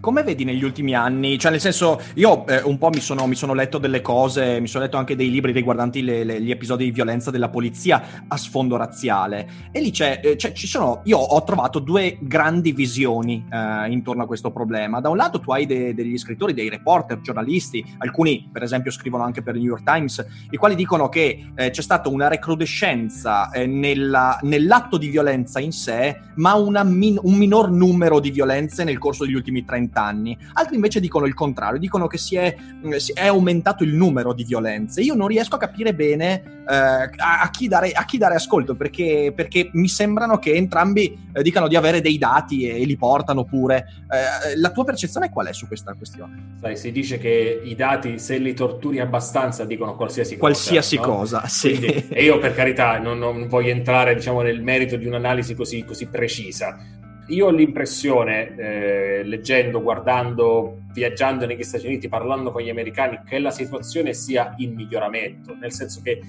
Come 0.00 0.22
vedi 0.22 0.44
negli 0.44 0.62
ultimi 0.64 0.94
anni? 0.94 1.38
Cioè, 1.38 1.50
nel 1.50 1.60
senso, 1.60 2.00
io 2.14 2.46
eh, 2.46 2.62
un 2.62 2.78
po' 2.78 2.90
mi 2.90 3.00
sono, 3.00 3.26
mi 3.26 3.34
sono, 3.34 3.54
letto 3.54 3.78
delle 3.78 4.00
cose, 4.00 4.60
mi 4.60 4.68
sono 4.68 4.84
letto 4.84 4.96
anche 4.96 5.16
dei 5.16 5.30
libri 5.30 5.52
riguardanti 5.52 6.02
le, 6.02 6.24
le, 6.24 6.40
gli 6.40 6.50
episodi 6.50 6.84
di 6.84 6.90
violenza 6.90 7.30
della 7.30 7.48
polizia 7.48 8.24
a 8.28 8.36
sfondo 8.36 8.76
razziale. 8.76 9.48
E 9.72 9.80
lì 9.80 9.90
c'è, 9.90 10.20
eh, 10.22 10.36
c'è, 10.36 10.52
ci 10.52 10.66
sono, 10.66 11.02
io 11.04 11.18
ho 11.18 11.42
trovato 11.44 11.78
due 11.78 12.18
grandi 12.20 12.72
visioni 12.72 13.44
eh, 13.50 13.90
intorno 13.90 14.22
a 14.22 14.26
questo 14.26 14.50
problema. 14.50 15.00
Da 15.00 15.08
un 15.08 15.16
lato 15.16 15.40
tu 15.40 15.50
hai 15.52 15.66
de, 15.66 15.94
degli 15.94 16.16
scrittori, 16.16 16.54
dei 16.54 16.68
reporter, 16.68 17.20
giornalisti, 17.20 17.84
alcuni 17.98 18.48
per 18.50 18.62
esempio 18.62 18.90
scrivono 18.90 19.24
anche 19.24 19.42
per 19.42 19.56
il 19.56 19.62
New 19.62 19.70
York 19.70 19.84
Times, 19.84 20.24
i 20.50 20.56
quali 20.56 20.74
dicono 20.74 21.08
che 21.08 21.50
eh, 21.54 21.70
c'è 21.70 21.82
stata 21.82 22.08
una 22.08 22.28
recrudescenza 22.28 23.50
eh, 23.50 23.66
nella, 23.66 24.38
nell'atto 24.42 24.96
di 24.96 25.08
violenza 25.08 25.60
in 25.60 25.72
sé, 25.72 26.20
ma 26.36 26.54
min, 26.84 27.18
un 27.20 27.34
minor 27.34 27.70
numero 27.70 28.20
di 28.20 28.30
violenze 28.30 28.84
nel 28.84 28.98
corso 28.98 29.24
degli 29.24 29.34
ultimi 29.34 29.64
30 29.66 30.02
anni. 30.02 30.38
Altri 30.54 30.76
invece 30.76 31.00
dicono 31.00 31.26
il 31.26 31.34
contrario, 31.34 31.78
dicono 31.78 32.06
che 32.06 32.16
si 32.16 32.36
è, 32.36 32.56
mm, 32.58 32.92
si 32.92 33.12
è 33.12 33.26
aumentato 33.26 33.84
il 33.84 33.94
numero 33.94 34.32
di 34.32 34.44
violenze. 34.44 35.02
Io 35.02 35.14
non 35.14 35.26
riesco 35.26 35.56
a 35.56 35.58
capire 35.58 35.94
bene 35.94 36.56
eh, 36.68 36.74
a, 36.74 37.42
a, 37.42 37.50
chi 37.50 37.68
dare, 37.68 37.92
a, 37.92 38.04
chi 38.04 38.18
dare, 38.18 38.34
ascolto 38.34 38.74
perché, 38.74 39.32
perché 39.34 39.70
mi 39.74 39.88
sembrano 39.88 40.38
che 40.38 40.54
entrambi 40.54 41.16
eh, 41.32 41.42
dicano 41.42 41.68
di 41.68 41.76
avere 41.76 42.00
dei 42.00 42.18
dati 42.18 42.66
e, 42.66 42.80
e 42.80 42.84
li 42.84 42.96
portano 42.96 43.44
pure. 43.44 43.86
Eh, 44.10 44.56
la 44.58 44.70
tua 44.70 44.84
percezione 44.84 45.30
qual 45.30 45.46
è 45.46 45.52
su 45.52 45.66
questa 45.66 45.92
questione? 45.94 46.56
Sai, 46.60 46.76
si 46.76 46.92
dice 46.92 47.18
che 47.18 47.60
i 47.62 47.74
dati, 47.74 48.18
se 48.18 48.38
li 48.38 48.54
torturi 48.54 49.00
abbastanza, 49.00 49.64
dicono 49.64 49.94
qualsiasi 49.96 50.36
cosa. 50.36 50.40
Qualsiasi 50.40 50.96
no? 50.96 51.02
cosa, 51.02 51.46
sì. 51.46 51.76
Quindi, 51.76 52.08
e 52.08 52.22
io 52.22 52.38
per 52.38 52.54
carità 52.54 52.98
non, 52.98 53.18
non 53.18 53.46
voglio 53.48 53.70
entrare 53.70 54.14
diciamo, 54.14 54.42
nel 54.42 54.62
merito 54.62 54.96
di 54.96 55.06
un'analisi 55.06 55.54
così, 55.54 55.84
così 55.84 56.06
precisa 56.06 57.04
io 57.28 57.46
ho 57.46 57.50
l'impressione, 57.50 58.56
eh, 58.56 59.22
leggendo, 59.24 59.82
guardando, 59.82 60.82
viaggiando 60.92 61.46
negli 61.46 61.62
Stati 61.62 61.86
Uniti, 61.86 62.08
parlando 62.08 62.52
con 62.52 62.62
gli 62.62 62.70
americani, 62.70 63.20
che 63.26 63.38
la 63.38 63.50
situazione 63.50 64.12
sia 64.12 64.54
in 64.58 64.74
miglioramento, 64.74 65.54
nel 65.54 65.72
senso 65.72 66.00
che 66.02 66.10
eh, 66.10 66.22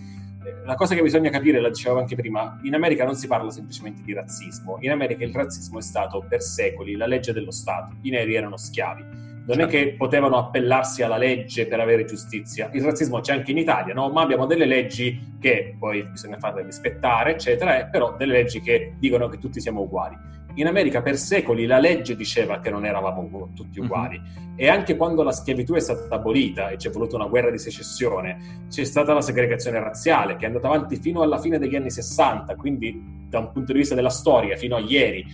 la 0.66 0.76
cosa 0.76 0.96
che 0.96 1.02
bisogna 1.02 1.30
capire, 1.30 1.60
la 1.60 1.70
dicevo 1.70 2.00
anche 2.00 2.16
prima, 2.16 2.60
in 2.64 2.74
America 2.74 3.06
non 3.06 3.16
si 3.16 3.28
parla 3.28 3.52
semplicemente 3.52 4.02
di 4.04 4.14
razzismo, 4.14 4.78
in 4.82 4.92
America 4.92 5.24
il 5.24 5.34
razzismo 5.34 5.78
è 5.78 5.84
stato 5.84 6.26
per 6.28 6.42
secoli 6.42 6.96
la 6.96 7.06
legge 7.06 7.32
dello 7.32 7.52
Stato, 7.52 7.96
i 8.02 8.10
neri 8.10 8.34
erano 8.34 8.58
schiavi. 8.58 9.26
Non 9.48 9.62
è 9.62 9.68
che 9.68 9.96
potevano 9.98 10.36
appellarsi 10.36 11.04
alla 11.04 11.16
legge 11.16 11.68
per 11.68 11.80
avere 11.80 12.04
giustizia. 12.04 12.70
Il 12.74 12.84
razzismo 12.84 13.22
c'è 13.22 13.32
anche 13.32 13.52
in 13.52 13.58
Italia, 13.58 13.94
no? 13.94 14.10
ma 14.10 14.22
abbiamo 14.22 14.46
delle 14.46 14.66
leggi 14.66 15.38
che 15.40 15.74
poi 15.80 16.04
bisogna 16.04 16.38
farle 16.38 16.64
rispettare, 16.64 17.32
eccetera, 17.32 17.86
però 17.86 18.18
delle 18.18 18.34
leggi 18.34 18.60
che 18.60 18.96
dicono 19.00 19.30
che 19.30 19.38
tutti 19.38 19.62
siamo 19.62 19.84
uguali 19.84 20.36
in 20.58 20.68
America 20.68 21.02
per 21.02 21.18
secoli 21.18 21.66
la 21.66 21.80
legge 21.80 22.16
diceva 22.16 22.60
che 22.60 22.70
non 22.70 22.86
eravamo 22.86 23.50
tutti 23.56 23.80
mhm. 23.80 23.86
uguali 23.86 24.20
mm-hmm. 24.20 24.54
e 24.56 24.68
anche 24.68 24.96
quando 24.96 25.24
la 25.24 25.32
schiavitù 25.32 25.74
è 25.74 25.80
stata 25.80 26.14
abolita 26.16 26.70
e 26.70 26.76
c'è 26.78 26.90
voluta 26.90 27.16
una 27.16 27.28
guerra 27.28 27.52
di 27.52 27.58
secessione, 27.58 28.66
c'è 28.70 28.84
stata 28.84 29.14
la 29.14 29.22
segregazione 29.22 29.80
razziale 29.80 30.36
che 30.36 30.44
è 30.44 30.48
andata 30.48 30.68
avanti 30.68 30.98
fino 30.98 31.22
alla 31.22 31.40
fine 31.40 31.60
degli 31.60 31.76
anni 31.76 31.92
60, 31.92 32.56
quindi 32.56 33.26
da 33.30 33.40
un 33.40 33.52
punto 33.52 33.72
di 33.72 33.80
vista 33.80 33.96
della 33.96 34.10
storia 34.10 34.56
fino 34.56 34.76
a 34.76 34.80
ieri 34.80 35.26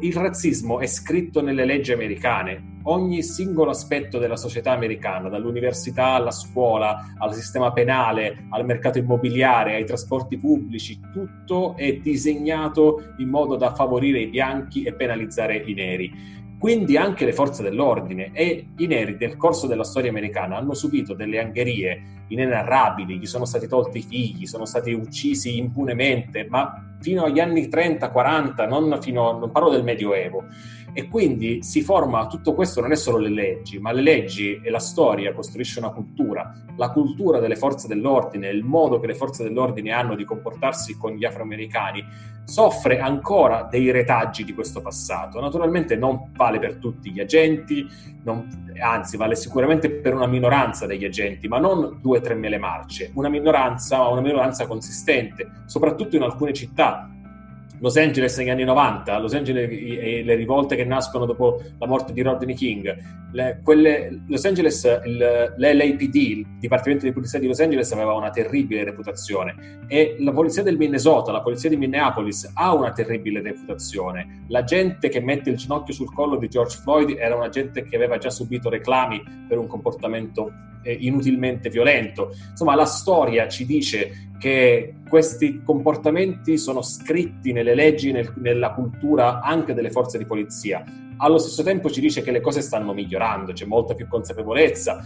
il 0.00 0.14
razzismo 0.14 0.80
è 0.80 0.86
scritto 0.86 1.42
nelle 1.42 1.64
leggi 1.64 1.92
americane. 1.92 2.78
Ogni 2.84 3.22
singolo 3.22 3.70
aspetto 3.70 4.18
della 4.18 4.36
società 4.36 4.72
americana, 4.72 5.28
dall'università 5.28 6.14
alla 6.14 6.30
scuola, 6.30 7.14
al 7.18 7.34
sistema 7.34 7.72
penale, 7.72 8.46
al 8.50 8.64
mercato 8.64 8.98
immobiliare, 8.98 9.74
ai 9.74 9.84
trasporti 9.84 10.38
pubblici, 10.38 10.98
tutto 11.12 11.76
è 11.76 11.94
disegnato 11.94 13.14
in 13.18 13.28
modo 13.28 13.56
da 13.56 13.74
favorire 13.74 14.20
i 14.20 14.28
bianchi 14.28 14.82
e 14.82 14.94
penalizzare 14.94 15.56
i 15.56 15.74
neri 15.74 16.39
quindi 16.60 16.98
anche 16.98 17.24
le 17.24 17.32
forze 17.32 17.62
dell'ordine 17.62 18.32
e 18.34 18.72
i 18.76 18.86
neri 18.86 19.16
nel 19.18 19.38
corso 19.38 19.66
della 19.66 19.82
storia 19.82 20.10
americana 20.10 20.58
hanno 20.58 20.74
subito 20.74 21.14
delle 21.14 21.40
angherie 21.40 22.24
inenarrabili, 22.28 23.16
gli 23.16 23.24
sono 23.24 23.46
stati 23.46 23.66
tolti 23.66 23.98
i 23.98 24.02
figli, 24.02 24.46
sono 24.46 24.66
stati 24.66 24.92
uccisi 24.92 25.56
impunemente, 25.56 26.46
ma 26.50 26.96
fino 27.00 27.24
agli 27.24 27.40
anni 27.40 27.66
30-40, 27.68 28.68
non, 28.68 28.98
fino, 29.00 29.38
non 29.38 29.50
parlo 29.50 29.70
del 29.70 29.84
Medioevo. 29.84 30.44
E 30.92 31.08
quindi 31.08 31.62
si 31.62 31.82
forma 31.82 32.26
tutto 32.26 32.54
questo, 32.54 32.80
non 32.80 32.92
è 32.92 32.96
solo 32.96 33.18
le 33.18 33.28
leggi, 33.28 33.78
ma 33.78 33.92
le 33.92 34.02
leggi 34.02 34.60
e 34.62 34.70
la 34.70 34.78
storia 34.80 35.32
costruisce 35.32 35.78
una 35.78 35.90
cultura, 35.90 36.52
la 36.76 36.90
cultura 36.90 37.38
delle 37.38 37.56
forze 37.56 37.86
dell'ordine, 37.86 38.48
il 38.48 38.64
modo 38.64 38.98
che 38.98 39.06
le 39.06 39.14
forze 39.14 39.42
dell'ordine 39.42 39.92
hanno 39.92 40.16
di 40.16 40.24
comportarsi 40.24 40.96
con 40.96 41.12
gli 41.12 41.24
afroamericani, 41.24 42.04
soffre 42.44 42.98
ancora 42.98 43.68
dei 43.70 43.92
retaggi 43.92 44.42
di 44.44 44.52
questo 44.52 44.80
passato. 44.80 45.40
Naturalmente 45.40 45.94
non 45.94 46.32
vale 46.34 46.58
per 46.58 46.76
tutti 46.76 47.12
gli 47.12 47.20
agenti, 47.20 47.86
non, 48.24 48.72
anzi 48.80 49.16
vale 49.16 49.36
sicuramente 49.36 49.90
per 49.90 50.14
una 50.14 50.26
minoranza 50.26 50.86
degli 50.86 51.04
agenti, 51.04 51.46
ma 51.46 51.60
non 51.60 51.98
due 52.02 52.18
o 52.18 52.20
tre 52.20 52.34
mele 52.34 52.58
marce, 52.58 53.12
una 53.14 53.28
minoranza, 53.28 53.98
ma 53.98 54.08
una 54.08 54.20
minoranza 54.20 54.66
consistente, 54.66 55.62
soprattutto 55.66 56.16
in 56.16 56.22
alcune 56.22 56.52
città 56.52 57.08
Los 57.80 57.96
Angeles 57.96 58.36
negli 58.36 58.50
anni 58.50 58.64
90, 58.64 59.18
Los 59.18 59.34
Angeles 59.34 59.68
e 59.70 60.22
le 60.22 60.34
rivolte 60.34 60.76
che 60.76 60.84
nascono 60.84 61.24
dopo 61.24 61.62
la 61.78 61.86
morte 61.86 62.12
di 62.12 62.20
Rodney 62.22 62.54
King, 62.54 62.96
le, 63.32 63.60
quelle, 63.62 64.22
Los 64.26 64.44
Angeles, 64.44 65.00
il, 65.04 65.54
l'LAPD, 65.56 66.14
il 66.14 66.46
Dipartimento 66.58 67.06
di 67.06 67.12
Polizia 67.12 67.38
di 67.38 67.46
Los 67.46 67.60
Angeles 67.60 67.90
aveva 67.92 68.12
una 68.12 68.30
terribile 68.30 68.84
reputazione 68.84 69.84
e 69.86 70.16
la 70.18 70.32
polizia 70.32 70.62
del 70.62 70.76
Minnesota, 70.76 71.32
la 71.32 71.40
polizia 71.40 71.70
di 71.70 71.76
Minneapolis 71.76 72.50
ha 72.54 72.74
una 72.74 72.92
terribile 72.92 73.40
reputazione. 73.40 74.44
La 74.48 74.64
gente 74.64 75.08
che 75.08 75.20
mette 75.20 75.50
il 75.50 75.56
ginocchio 75.56 75.94
sul 75.94 76.12
collo 76.12 76.36
di 76.36 76.48
George 76.48 76.78
Floyd 76.82 77.16
era 77.18 77.34
una 77.34 77.48
gente 77.48 77.84
che 77.84 77.96
aveva 77.96 78.18
già 78.18 78.30
subito 78.30 78.68
reclami 78.68 79.22
per 79.48 79.58
un 79.58 79.66
comportamento 79.66 80.52
inutilmente 80.84 81.68
violento. 81.68 82.30
Insomma, 82.50 82.74
la 82.74 82.84
storia 82.84 83.48
ci 83.48 83.66
dice 83.66 84.30
che 84.38 84.94
questi 85.08 85.62
comportamenti 85.62 86.56
sono 86.56 86.80
scritti 86.80 87.52
nelle 87.52 87.74
leggi, 87.74 88.10
nel, 88.10 88.32
nella 88.36 88.72
cultura 88.72 89.40
anche 89.40 89.74
delle 89.74 89.90
forze 89.90 90.16
di 90.16 90.24
polizia. 90.24 90.82
Allo 91.18 91.36
stesso 91.36 91.62
tempo 91.62 91.90
ci 91.90 92.00
dice 92.00 92.22
che 92.22 92.30
le 92.30 92.40
cose 92.40 92.62
stanno 92.62 92.94
migliorando, 92.94 93.52
c'è 93.52 93.66
molta 93.66 93.94
più 93.94 94.08
consapevolezza. 94.08 95.04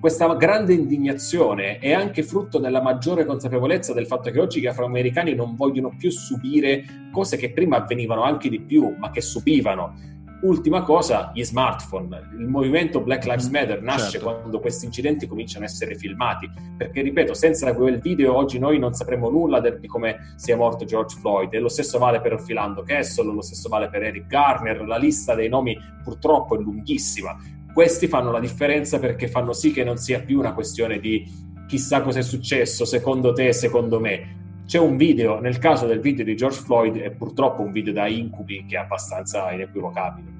Questa 0.00 0.34
grande 0.34 0.72
indignazione 0.72 1.78
è 1.78 1.92
anche 1.92 2.22
frutto 2.22 2.58
della 2.58 2.80
maggiore 2.80 3.26
consapevolezza 3.26 3.92
del 3.92 4.06
fatto 4.06 4.30
che 4.30 4.40
oggi 4.40 4.60
gli 4.60 4.66
afroamericani 4.66 5.34
non 5.34 5.56
vogliono 5.56 5.94
più 5.98 6.10
subire 6.10 6.84
cose 7.12 7.36
che 7.36 7.52
prima 7.52 7.76
avvenivano 7.76 8.22
anche 8.22 8.48
di 8.48 8.62
più, 8.62 8.96
ma 8.98 9.10
che 9.10 9.20
subivano 9.20 9.94
Ultima 10.42 10.82
cosa, 10.82 11.32
gli 11.34 11.44
smartphone. 11.44 12.30
Il 12.38 12.46
movimento 12.46 13.00
Black 13.00 13.26
Lives 13.26 13.48
mm, 13.48 13.52
Matter 13.52 13.82
nasce 13.82 14.12
certo. 14.12 14.26
quando 14.26 14.58
questi 14.58 14.86
incidenti 14.86 15.26
cominciano 15.26 15.64
a 15.64 15.68
essere 15.68 15.94
filmati, 15.96 16.50
perché 16.78 17.02
ripeto, 17.02 17.34
senza 17.34 17.74
quel 17.74 18.00
video 18.00 18.34
oggi 18.34 18.58
noi 18.58 18.78
non 18.78 18.94
sapremo 18.94 19.28
nulla 19.28 19.60
di 19.60 19.86
come 19.86 20.34
sia 20.36 20.56
morto 20.56 20.86
George 20.86 21.18
Floyd 21.18 21.52
e 21.52 21.58
lo 21.58 21.68
stesso 21.68 21.98
vale 21.98 22.22
per 22.22 22.42
Philando 22.42 22.82
Kessel, 22.82 23.26
lo 23.26 23.42
stesso 23.42 23.68
vale 23.68 23.90
per 23.90 24.02
Eric 24.02 24.26
Garner, 24.28 24.86
la 24.86 24.96
lista 24.96 25.34
dei 25.34 25.48
nomi 25.48 25.76
purtroppo 26.02 26.56
è 26.56 26.60
lunghissima. 26.60 27.36
Questi 27.72 28.08
fanno 28.08 28.30
la 28.30 28.40
differenza 28.40 28.98
perché 28.98 29.28
fanno 29.28 29.52
sì 29.52 29.72
che 29.72 29.84
non 29.84 29.98
sia 29.98 30.20
più 30.22 30.38
una 30.38 30.54
questione 30.54 30.98
di 30.98 31.22
chissà 31.68 32.00
cosa 32.00 32.18
è 32.18 32.22
successo, 32.22 32.86
secondo 32.86 33.32
te, 33.32 33.52
secondo 33.52 34.00
me 34.00 34.39
c'è 34.70 34.78
un 34.78 34.96
video, 34.96 35.40
nel 35.40 35.58
caso 35.58 35.84
del 35.84 35.98
video 35.98 36.24
di 36.24 36.36
George 36.36 36.60
Floyd, 36.60 36.96
è 36.96 37.10
purtroppo 37.10 37.60
un 37.60 37.72
video 37.72 37.92
da 37.92 38.06
incubi 38.06 38.64
che 38.68 38.76
è 38.76 38.78
abbastanza 38.78 39.50
inequivocabile. 39.50 40.39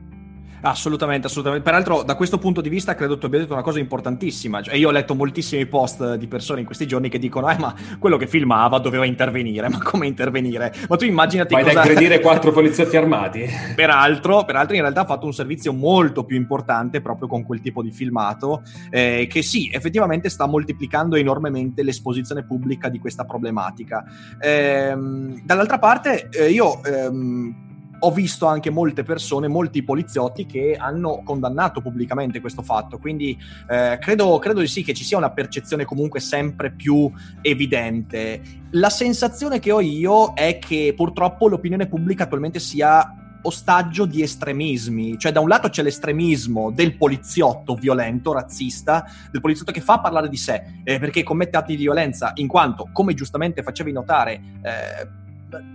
Assolutamente, 0.62 1.26
assolutamente. 1.26 1.64
Peraltro, 1.64 2.02
da 2.02 2.14
questo 2.14 2.38
punto 2.38 2.60
di 2.60 2.68
vista, 2.68 2.94
credo 2.94 3.18
tu 3.18 3.26
abbia 3.26 3.40
detto 3.40 3.52
una 3.52 3.62
cosa 3.62 3.78
importantissima. 3.78 4.62
Cioè, 4.62 4.74
io 4.74 4.88
ho 4.88 4.90
letto 4.90 5.14
moltissimi 5.14 5.66
post 5.66 6.14
di 6.14 6.26
persone 6.26 6.60
in 6.60 6.66
questi 6.66 6.86
giorni 6.86 7.08
che 7.08 7.18
dicono: 7.18 7.50
Eh, 7.50 7.58
ma 7.58 7.74
quello 7.98 8.16
che 8.16 8.26
filmava 8.26 8.78
doveva 8.78 9.04
intervenire. 9.04 9.68
Ma 9.68 9.78
come 9.82 10.06
intervenire? 10.06 10.72
Ma 10.88 10.96
tu 10.96 11.04
immaginati. 11.04 11.54
Vai 11.54 11.62
cosa... 11.62 11.74
da 11.74 11.82
aggredire 11.82 12.20
quattro 12.20 12.52
poliziotti 12.52 12.96
armati. 12.96 13.44
Peraltro, 13.74 14.44
peraltro, 14.44 14.74
in 14.74 14.82
realtà 14.82 15.02
ha 15.02 15.06
fatto 15.06 15.26
un 15.26 15.32
servizio 15.32 15.72
molto 15.72 16.24
più 16.24 16.36
importante 16.36 17.00
proprio 17.00 17.28
con 17.28 17.44
quel 17.44 17.60
tipo 17.60 17.82
di 17.82 17.90
filmato. 17.90 18.62
Eh, 18.90 19.26
che 19.30 19.42
sì, 19.42 19.70
effettivamente 19.72 20.28
sta 20.28 20.46
moltiplicando 20.46 21.16
enormemente 21.16 21.82
l'esposizione 21.82 22.44
pubblica 22.44 22.88
di 22.88 22.98
questa 22.98 23.24
problematica. 23.24 24.04
Eh, 24.38 24.94
dall'altra 25.42 25.78
parte, 25.78 26.28
eh, 26.30 26.50
io. 26.50 26.82
Ehm, 26.84 27.68
ho 28.00 28.10
visto 28.10 28.46
anche 28.46 28.70
molte 28.70 29.02
persone, 29.02 29.48
molti 29.48 29.82
poliziotti 29.82 30.46
che 30.46 30.76
hanno 30.78 31.22
condannato 31.24 31.80
pubblicamente 31.80 32.40
questo 32.40 32.62
fatto, 32.62 32.98
quindi 32.98 33.38
eh, 33.68 33.98
credo, 34.00 34.38
credo 34.38 34.60
di 34.60 34.66
sì 34.66 34.82
che 34.82 34.94
ci 34.94 35.04
sia 35.04 35.16
una 35.18 35.30
percezione 35.30 35.84
comunque 35.84 36.20
sempre 36.20 36.70
più 36.72 37.10
evidente. 37.42 38.40
La 38.72 38.90
sensazione 38.90 39.58
che 39.58 39.72
ho 39.72 39.80
io 39.80 40.34
è 40.34 40.58
che 40.58 40.94
purtroppo 40.96 41.48
l'opinione 41.48 41.86
pubblica 41.88 42.24
attualmente 42.24 42.58
sia 42.58 43.14
ostaggio 43.42 44.04
di 44.04 44.22
estremismi, 44.22 45.18
cioè 45.18 45.32
da 45.32 45.40
un 45.40 45.48
lato 45.48 45.68
c'è 45.68 45.82
l'estremismo 45.82 46.70
del 46.70 46.96
poliziotto 46.96 47.74
violento, 47.74 48.32
razzista, 48.32 49.04
del 49.30 49.40
poliziotto 49.40 49.72
che 49.72 49.80
fa 49.80 50.00
parlare 50.00 50.28
di 50.28 50.36
sé 50.36 50.80
eh, 50.84 50.98
perché 50.98 51.22
commette 51.22 51.56
atti 51.56 51.76
di 51.76 51.82
violenza, 51.82 52.32
in 52.34 52.48
quanto, 52.48 52.88
come 52.92 53.14
giustamente 53.14 53.62
facevi 53.62 53.92
notare, 53.92 54.40
eh, 54.62 55.28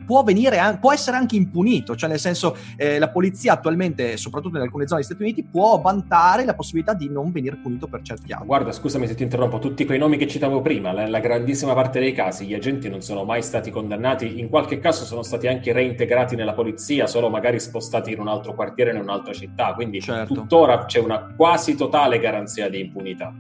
può, 0.06 0.24
venire, 0.24 0.78
può 0.80 0.94
essere 0.94 1.18
anche 1.18 1.36
impunito, 1.36 1.96
cioè 1.96 2.10
nel 2.10 2.20
senso 2.20 2.56
eh, 2.78 3.00
la 3.00 3.10
polizia 3.10 3.54
attualmente, 3.54 4.18
soprattutto 4.18 4.58
in 4.58 4.64
alcune 4.64 4.88
zone 4.88 5.02
degli 5.02 5.10
Stati 5.10 5.24
Uniti, 5.24 5.44
può 5.44 5.80
vantare 5.80 6.46
la 6.46 6.54
possibilità 6.54 6.94
di 6.94 7.10
non 7.10 7.32
venire 7.32 7.58
punito 7.58 7.88
per 7.88 8.02
certi 8.02 8.32
atti. 8.32 8.46
Guarda, 8.46 8.72
scusami 8.72 9.08
se 9.08 9.16
ti 9.16 9.24
interrompo, 9.24 9.60
tutti 9.60 9.86
quei 9.86 9.98
nomi 9.98 10.18
che 10.18 10.28
citavo 10.28 10.62
prima, 10.62 10.92
la, 10.92 11.08
la, 11.08 11.20
grandissima 11.20 11.74
parte 11.74 12.00
dei 12.00 12.14
casi, 12.14 12.46
gli 12.46 12.54
agenti 12.54 12.90
non 12.90 13.02
sono 13.02 13.24
mai 13.24 13.42
stati 13.42 13.72
condannati, 13.72 14.40
in 14.40 14.50
qualche 14.50 14.80
caso 14.80 15.06
sono 15.06 15.24
stati 15.24 15.48
anche 15.48 15.72
reintegrati 15.72 16.36
nella 16.36 16.54
polizia, 16.54 17.08
solo 17.08 17.30
magari 17.30 17.60
spostati 17.60 18.12
in 18.12 18.20
un 18.20 18.28
altro 18.28 18.54
quartiere, 18.54 18.92
in 18.92 18.98
un'altra 18.98 19.34
città, 19.34 19.74
quindi 19.74 20.02
certo. 20.02 20.34
tuttora 20.34 20.86
c'è 20.86 21.00
una 21.00 21.34
quasi 21.36 21.76
totale 21.76 22.20
garanzia 22.20 22.70
di 22.70 22.80
impunità. 22.80 23.34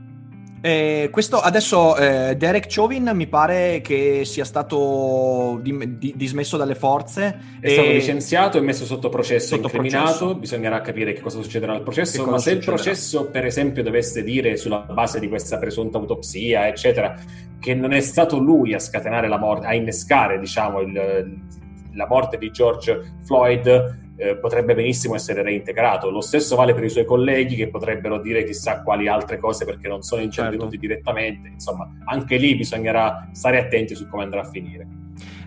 Eh, 0.65 1.09
questo 1.11 1.37
adesso 1.41 1.95
eh, 1.95 2.35
Derek 2.35 2.65
Chauvin 2.67 3.11
mi 3.13 3.27
pare 3.27 3.81
che 3.81 4.25
sia 4.25 4.43
stato 4.43 5.59
di, 5.61 5.99
di, 5.99 6.13
dismesso 6.15 6.57
dalle 6.57 6.73
forze. 6.73 7.59
È 7.59 7.67
e... 7.67 7.69
stato 7.69 7.89
licenziato 7.89 8.57
e 8.57 8.61
messo 8.61 8.83
sotto 8.83 9.09
processo, 9.09 9.57
sotto 9.57 9.67
incriminato. 9.67 10.05
Processo. 10.05 10.35
Bisognerà 10.39 10.81
capire 10.81 11.13
che 11.13 11.21
cosa 11.21 11.39
succederà 11.39 11.73
al 11.73 11.83
processo. 11.83 12.25
Ma 12.25 12.39
se 12.39 12.49
succederà? 12.49 12.57
il 12.57 12.65
processo, 12.65 13.29
per 13.29 13.45
esempio, 13.45 13.83
dovesse 13.83 14.23
dire 14.23 14.57
sulla 14.57 14.79
base 14.79 15.19
di 15.19 15.29
questa 15.29 15.59
presunta 15.59 15.99
autopsia, 15.99 16.67
eccetera, 16.67 17.15
che 17.59 17.75
non 17.75 17.93
è 17.93 17.99
stato 17.99 18.39
lui 18.39 18.73
a 18.73 18.79
scatenare 18.79 19.27
la 19.27 19.37
morte, 19.37 19.67
a 19.67 19.75
innescare, 19.75 20.39
diciamo, 20.39 20.79
il, 20.79 21.41
la 21.93 22.07
morte 22.07 22.39
di 22.39 22.49
George 22.49 23.17
Floyd 23.23 24.04
eh, 24.17 24.37
potrebbe 24.37 24.73
benissimo 24.75 25.15
essere 25.15 25.41
reintegrato. 25.41 26.09
Lo 26.09 26.21
stesso 26.21 26.55
vale 26.55 26.73
per 26.73 26.83
i 26.83 26.89
suoi 26.89 27.05
colleghi 27.05 27.55
che 27.55 27.69
potrebbero 27.69 28.19
dire 28.19 28.43
chissà 28.43 28.81
quali 28.81 29.07
altre 29.07 29.37
cose 29.37 29.65
perché 29.65 29.87
non 29.87 30.01
sono 30.01 30.21
intervenuti 30.21 30.71
certo. 30.71 30.87
direttamente. 30.87 31.47
Insomma, 31.49 31.89
anche 32.05 32.37
lì 32.37 32.55
bisognerà 32.55 33.29
stare 33.31 33.59
attenti 33.59 33.95
su 33.95 34.07
come 34.07 34.23
andrà 34.23 34.41
a 34.41 34.49
finire. 34.49 34.87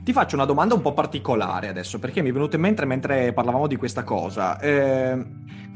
Ti 0.03 0.13
faccio 0.13 0.37
una 0.37 0.47
domanda 0.47 0.75
un 0.75 0.81
po' 0.81 0.95
particolare 0.95 1.69
adesso, 1.69 1.99
perché 1.99 2.23
mi 2.23 2.31
è 2.31 2.33
venuto 2.33 2.57
in 2.57 2.63
mente 2.63 2.85
mentre 2.87 3.33
parlavamo 3.33 3.67
di 3.67 3.77
questa 3.77 4.05
cosa. 4.05 4.59
Eh, 4.59 5.23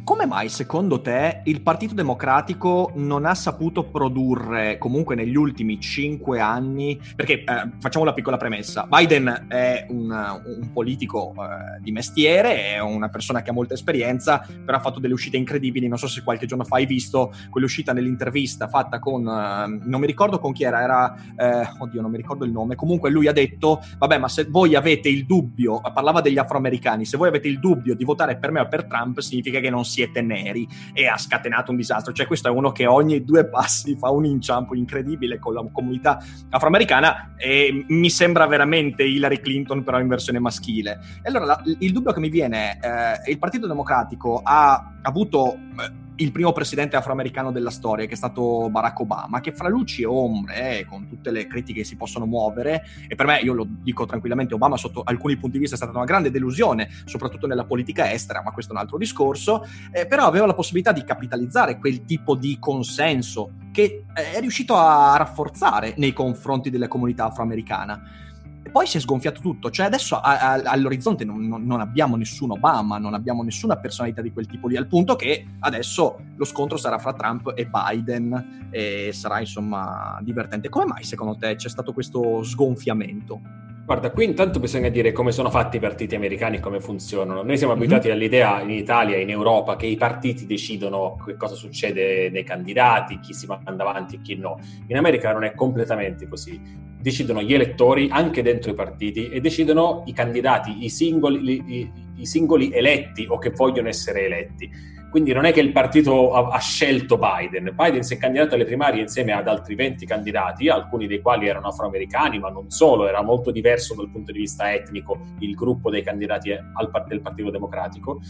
come 0.05 0.27
mai 0.27 0.49
secondo 0.49 1.01
te 1.01 1.43
il 1.45 1.62
Partito 1.62 1.95
Democratico 1.95 2.93
non 2.97 3.25
ha 3.25 3.35
saputo 3.35 3.85
produrre 3.85 4.77
comunque 4.77 5.15
negli 5.15 5.37
ultimi 5.37 5.81
cinque 5.81 6.41
anni? 6.41 7.01
Perché 7.15 7.45
eh, 7.45 7.71
facciamo 7.79 8.05
una 8.05 8.12
piccola 8.12 8.37
premessa: 8.37 8.87
Biden 8.88 9.47
è 9.49 9.87
un, 9.91 10.11
un 10.11 10.73
politico 10.73 11.33
eh, 11.35 11.81
di 11.81 11.93
mestiere, 11.93 12.75
è 12.75 12.81
una 12.81 13.09
persona 13.09 13.43
che 13.43 13.51
ha 13.51 13.53
molta 13.53 13.75
esperienza, 13.75 14.45
però 14.65 14.79
ha 14.79 14.81
fatto 14.81 14.99
delle 14.99 15.15
uscite 15.15 15.37
incredibili. 15.37 15.87
Non 15.87 15.99
so 15.99 16.09
se 16.09 16.23
qualche 16.23 16.47
giorno 16.47 16.65
fa 16.65 16.77
hai 16.77 16.87
visto 16.87 17.33
quell'uscita 17.51 17.93
nell'intervista 17.93 18.67
fatta 18.69 18.99
con 18.99 19.27
eh, 19.27 19.81
non 19.85 20.01
mi 20.01 20.07
ricordo 20.07 20.38
con 20.38 20.53
chi 20.53 20.65
era, 20.65 20.83
era 20.83 21.15
eh, 21.37 21.69
oddio, 21.79 22.01
non 22.01 22.11
mi 22.11 22.17
ricordo 22.17 22.45
il 22.45 22.51
nome. 22.51 22.75
Comunque 22.75 23.11
lui 23.11 23.29
ha 23.29 23.33
detto: 23.33 23.81
Vabbè, 23.99 24.19
ma 24.19 24.29
se 24.29 24.47
voi 24.49 24.75
avete 24.75 25.09
il 25.09 25.27
dubbio, 25.27 25.81
parlava 25.81 26.21
degli 26.21 26.38
afroamericani, 26.38 27.05
se 27.05 27.17
voi 27.17 27.29
avete 27.29 27.47
il 27.47 27.61
dubbio 27.61 27.95
di 27.95 28.05
votare 28.05 28.37
per 28.37 28.51
me 28.51 28.61
o 28.61 28.67
per 28.67 28.85
Trump, 28.87 29.21
significa 29.21 29.61
che 29.61 29.71
non 29.71 29.85
siete 29.93 30.23
neri 30.23 30.67
e 30.95 31.07
ha 31.07 31.19
scatenato 31.19 31.71
un 31.71 31.77
disastro. 31.77 32.13
Cioè, 32.13 32.27
questo 32.27 32.49
è 32.49 32.51
uno 32.51 32.73
che 32.73 32.87
ogni 32.87 33.23
due 33.25 33.47
passi 33.47 33.97
fa 33.97 34.11
un 34.11 34.25
inciampo 34.25 34.75
incredibile 34.75 35.39
con 35.39 35.55
la 35.55 35.65
comunità 35.71 36.19
afroamericana 36.51 37.35
e 37.37 37.85
mi 37.89 38.11
sembra 38.11 38.47
veramente 38.47 39.05
Hillary 39.05 39.41
Clinton, 39.41 39.83
però 39.85 40.01
in 40.01 40.09
versione 40.09 40.39
maschile. 40.39 40.99
E 41.23 41.29
allora 41.29 41.45
la, 41.45 41.63
il 41.79 41.93
dubbio 41.93 42.13
che 42.13 42.21
mi 42.21 42.31
viene 42.31 42.79
è: 42.79 43.21
eh, 43.27 43.31
il 43.31 43.39
Partito 43.39 43.67
Democratico 43.67 44.41
ha 44.43 44.95
avuto. 45.03 45.55
Eh, 45.79 46.01
il 46.23 46.33
primo 46.33 46.53
presidente 46.53 46.97
afroamericano 46.97 47.51
della 47.51 47.71
storia, 47.71 48.07
che 48.07 48.15
è 48.15 48.17
stato 48.17 48.69
Barack 48.71 49.01
Obama, 49.01 49.41
che 49.41 49.53
fra 49.53 49.69
luci 49.69 50.03
e 50.03 50.07
ombre, 50.07 50.79
eh, 50.79 50.87
con 50.87 51.09
tutte 51.09 51.31
le 51.31 51.47
critiche 51.47 51.81
che 51.81 51.87
si 51.87 51.97
possono 51.97 52.27
muovere, 52.27 52.85
e 53.09 53.15
per 53.15 53.27
me, 53.27 53.41
io 53.41 53.53
lo 53.53 53.67
dico 53.69 54.07
tranquillamente, 54.07 54.55
Obama 54.55 54.77
sotto 54.77 55.03
alcuni 55.05 55.37
punti 55.37 55.57
di 55.57 55.59
vista 55.59 55.75
è 55.75 55.79
stata 55.79 55.97
una 55.97 56.07
grande 56.07 56.31
delusione, 56.31 56.89
soprattutto 57.05 57.47
nella 57.47 57.65
politica 57.65 58.13
estera, 58.13 58.43
ma 58.43 58.53
questo 58.53 58.73
è 58.73 58.75
un 58.77 58.81
altro 58.81 58.99
discorso, 58.99 59.67
eh, 59.91 60.07
però 60.07 60.27
aveva 60.27 60.47
la 60.47 60.55
possibilità 60.55 60.93
di 60.93 61.05
capitalizzare 61.05 61.79
quel 61.79 62.05
tipo 62.05 62.37
di 62.37 62.57
consenso 62.61 63.55
che 63.73 64.05
è 64.13 64.39
riuscito 64.39 64.77
a 64.77 65.17
rafforzare 65.17 65.95
nei 65.97 66.13
confronti 66.13 66.71
della 66.71 66.89
comunità 66.89 67.27
afroamericana 67.27 68.22
poi 68.70 68.87
si 68.87 68.96
è 68.96 69.01
sgonfiato 69.01 69.40
tutto, 69.40 69.70
cioè 69.70 69.87
adesso 69.87 70.16
a, 70.16 70.38
a, 70.38 70.53
all'orizzonte 70.64 71.25
non, 71.25 71.46
non, 71.46 71.64
non, 71.64 71.81
abbiamo 71.81 72.16
nessun 72.16 72.53
Obama, 72.53 72.98
non 72.98 73.14
abbiamo 73.14 73.42
nessuna 73.42 73.77
personalità 73.77 74.22
di 74.22 74.33
quel 74.33 74.46
tipo 74.46 74.68
lì, 74.68 74.77
al 74.77 74.87
punto 74.87 75.16
che 75.16 75.44
adesso 75.61 76.18
lo 76.37 76.44
scontro 76.44 76.77
sarà 76.77 76.98
fra 76.98 77.12
Trump 77.12 77.53
e 77.57 77.68
Biden 77.68 78.68
e 78.70 79.11
sarà 79.12 79.40
insomma 79.40 80.18
divertente. 80.22 80.68
Come 80.68 80.87
mai 80.87 81.05
secondo 81.05 81.37
te 81.37 81.57
c'è 81.57 81.68
stato 81.68 81.92
questo 81.92 82.42
sgonfiamento? 82.42 83.40
Guarda, 83.85 84.12
qui 84.12 84.25
intanto 84.25 84.61
bisogna 84.61 84.88
dire 84.90 85.11
come 85.11 85.33
sono 85.33 85.51
fatti 85.51 85.77
i 85.77 85.81
partiti 85.81 86.14
americani 86.14 86.57
e 86.57 86.61
come 86.61 86.81
funzionano. 86.81 87.42
Noi 87.42 87.59
siamo 87.59 87.72
abituati 87.72 88.07
mm-hmm. 88.07 88.16
all'idea 88.16 88.61
in 88.61 88.70
Italia, 88.70 89.16
in 89.16 89.29
Europa, 89.29 89.75
che 89.75 89.87
i 89.87 89.96
partiti 89.96 90.46
decidono 90.46 91.16
che 91.25 91.37
cosa 91.37 91.57
succede 91.57 92.31
nei 92.31 92.44
candidati, 92.44 93.18
chi 93.18 93.35
si 93.35 93.46
manda 93.46 93.83
avanti 93.83 94.14
e 94.14 94.20
chi 94.20 94.37
no. 94.37 94.59
In 94.87 94.96
America 94.96 95.33
non 95.33 95.42
è 95.42 95.53
completamente 95.55 96.29
così. 96.29 96.90
Decidono 97.03 97.43
gli 97.43 97.53
elettori 97.53 98.09
anche 98.11 98.43
dentro 98.43 98.71
i 98.71 98.75
partiti 98.75 99.29
e 99.29 99.41
decidono 99.41 100.05
i 100.07 100.12
candidati, 100.12 100.85
i 100.85 100.88
singoli, 100.88 101.62
i, 101.67 101.93
i 102.17 102.27
singoli 102.27 102.73
eletti 102.73 103.27
o 103.29 103.38
che 103.38 103.51
vogliono 103.51 103.88
essere 103.88 104.25
eletti 104.25 104.71
quindi 105.12 105.35
non 105.35 105.45
è 105.45 105.53
che 105.53 105.61
il 105.61 105.73
partito 105.73 106.33
ha, 106.33 106.55
ha, 106.55 106.59
scelto 106.59 107.19
Biden. 107.19 107.75
Biden 107.77 108.03
si 108.03 108.15
è 108.15 108.17
candidato 108.17 108.55
alle 108.55 108.65
primarie 108.65 109.03
insieme 109.03 109.33
ad 109.33 109.47
altri 109.47 109.75
20 109.75 110.07
candidati, 110.07 110.71
alcuni 110.71 111.07
dei 111.07 111.21
quali 111.21 111.47
erano 111.47 111.69
afroamericani, 111.69 112.38
ma 112.38 112.49
non 112.49 112.71
solo, 112.71 113.07
era 113.07 113.21
molto 113.21 113.51
diverso 113.51 113.95
dal 113.95 114.09
punto 114.09 114.33
di 114.33 114.38
vista 114.38 114.73
etnico 114.73 115.19
il 115.41 115.55
gruppo 115.55 115.91
dei 115.91 116.03
candidati 116.03 116.53
al, 116.53 116.91
del 117.07 117.21
Partito 117.21 117.51
Democratico. 117.51 118.23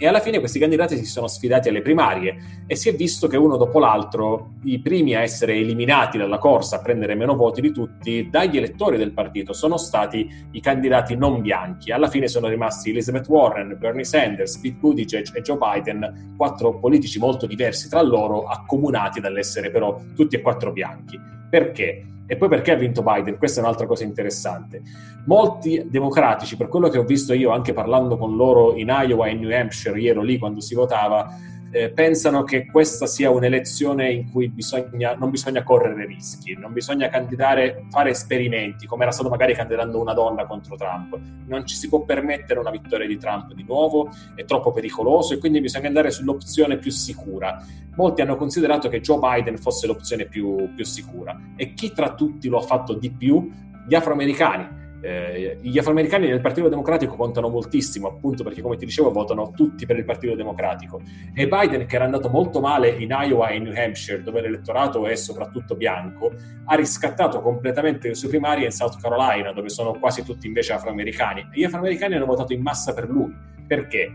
E 0.00 0.06
alla 0.06 0.20
fine 0.20 0.38
questi 0.38 0.60
candidati 0.60 0.96
si 0.96 1.04
sono 1.04 1.26
sfidati 1.26 1.68
alle 1.68 1.82
primarie 1.82 2.62
e 2.68 2.76
si 2.76 2.88
è 2.88 2.94
visto 2.94 3.26
che 3.26 3.36
uno 3.36 3.56
dopo 3.56 3.80
l'altro, 3.80 4.52
i 4.62 4.78
primi 4.78 5.16
a 5.16 5.22
essere 5.22 5.54
eliminati 5.54 6.18
dalla 6.18 6.38
corsa, 6.38 6.76
a 6.76 6.80
prendere 6.80 7.16
meno 7.16 7.34
voti 7.34 7.60
di 7.60 7.72
tutti, 7.72 8.28
dagli 8.30 8.56
elettori 8.56 8.96
del 8.96 9.12
partito 9.12 9.52
sono 9.52 9.76
stati 9.76 10.28
i 10.52 10.60
candidati 10.60 11.16
non 11.16 11.40
bianchi. 11.40 11.90
Alla 11.90 12.08
fine 12.08 12.28
sono 12.28 12.46
rimasti 12.46 12.90
Elizabeth 12.90 13.26
Warren, 13.26 13.76
Bernie 13.76 14.04
Sanders, 14.04 14.58
Pete 14.58 14.76
Buttigieg 14.78 15.34
e 15.34 15.42
Joe 15.42 15.58
Biden 15.58 16.34
quattro 16.36 16.78
politici 16.78 17.18
molto 17.18 17.46
diversi 17.46 17.88
tra 17.88 18.00
loro, 18.00 18.44
accomunati 18.44 19.20
dall'essere 19.20 19.72
però 19.72 20.00
tutti 20.14 20.36
e 20.36 20.40
quattro 20.40 20.70
bianchi. 20.70 21.37
Perché? 21.48 22.04
E 22.26 22.36
poi 22.36 22.48
perché 22.48 22.72
ha 22.72 22.76
vinto 22.76 23.02
Biden? 23.02 23.38
Questa 23.38 23.60
è 23.60 23.62
un'altra 23.62 23.86
cosa 23.86 24.04
interessante. 24.04 24.82
Molti 25.24 25.86
democratici, 25.88 26.56
per 26.56 26.68
quello 26.68 26.88
che 26.88 26.98
ho 26.98 27.04
visto 27.04 27.32
io 27.32 27.50
anche 27.50 27.72
parlando 27.72 28.18
con 28.18 28.36
loro 28.36 28.74
in 28.76 28.88
Iowa 28.88 29.26
e 29.26 29.30
in 29.30 29.40
New 29.40 29.50
Hampshire, 29.50 29.98
io 29.98 30.10
ero 30.10 30.22
lì 30.22 30.38
quando 30.38 30.60
si 30.60 30.74
votava, 30.74 31.26
eh, 31.70 31.90
pensano 31.90 32.44
che 32.44 32.66
questa 32.66 33.06
sia 33.06 33.30
un'elezione 33.30 34.10
in 34.10 34.30
cui 34.30 34.48
bisogna, 34.48 35.14
non 35.14 35.30
bisogna 35.30 35.62
correre 35.62 36.06
rischi, 36.06 36.54
non 36.54 36.72
bisogna 36.72 37.08
candidare, 37.08 37.86
fare 37.90 38.10
esperimenti, 38.10 38.86
come 38.86 39.02
era 39.02 39.12
stato 39.12 39.28
magari 39.28 39.54
candidando 39.54 40.00
una 40.00 40.14
donna 40.14 40.46
contro 40.46 40.76
Trump. 40.76 41.18
Non 41.46 41.66
ci 41.66 41.76
si 41.76 41.88
può 41.88 42.02
permettere 42.02 42.58
una 42.58 42.70
vittoria 42.70 43.06
di 43.06 43.18
Trump 43.18 43.52
di 43.52 43.64
nuovo, 43.64 44.10
è 44.34 44.44
troppo 44.44 44.72
pericoloso 44.72 45.34
e 45.34 45.38
quindi 45.38 45.60
bisogna 45.60 45.88
andare 45.88 46.10
sull'opzione 46.10 46.78
più 46.78 46.90
sicura. 46.90 47.62
Molti 47.96 48.20
hanno 48.20 48.36
considerato 48.36 48.88
che 48.88 49.00
Joe 49.00 49.18
Biden 49.18 49.58
fosse 49.58 49.86
l'opzione 49.86 50.26
più, 50.26 50.72
più 50.74 50.84
sicura 50.84 51.38
e 51.56 51.74
chi 51.74 51.92
tra 51.92 52.14
tutti 52.14 52.48
lo 52.48 52.58
ha 52.58 52.62
fatto 52.62 52.94
di 52.94 53.10
più? 53.10 53.50
Gli 53.86 53.94
afroamericani 53.94 54.86
eh, 55.00 55.58
gli 55.60 55.78
afroamericani 55.78 56.26
nel 56.26 56.40
Partito 56.40 56.68
Democratico 56.68 57.14
contano 57.14 57.48
moltissimo, 57.48 58.08
appunto 58.08 58.42
perché, 58.42 58.60
come 58.60 58.76
ti 58.76 58.84
dicevo, 58.84 59.10
votano 59.10 59.52
tutti 59.54 59.86
per 59.86 59.96
il 59.96 60.04
Partito 60.04 60.34
Democratico. 60.34 61.00
E 61.34 61.46
Biden, 61.46 61.86
che 61.86 61.96
era 61.96 62.04
andato 62.04 62.28
molto 62.28 62.60
male 62.60 62.90
in 62.90 63.10
Iowa 63.10 63.48
e 63.48 63.56
in 63.56 63.64
New 63.64 63.74
Hampshire, 63.76 64.22
dove 64.22 64.40
l'elettorato 64.40 65.06
è 65.06 65.14
soprattutto 65.14 65.76
bianco, 65.76 66.32
ha 66.64 66.74
riscattato 66.74 67.40
completamente 67.40 68.08
le 68.08 68.14
sue 68.14 68.28
primarie 68.28 68.64
in 68.64 68.72
South 68.72 69.00
Carolina, 69.00 69.52
dove 69.52 69.68
sono 69.68 69.92
quasi 69.98 70.24
tutti 70.24 70.46
invece 70.46 70.72
afroamericani. 70.72 71.42
E 71.52 71.60
gli 71.60 71.64
afroamericani 71.64 72.14
hanno 72.14 72.26
votato 72.26 72.52
in 72.52 72.62
massa 72.62 72.92
per 72.92 73.08
lui. 73.08 73.32
Perché? 73.66 74.12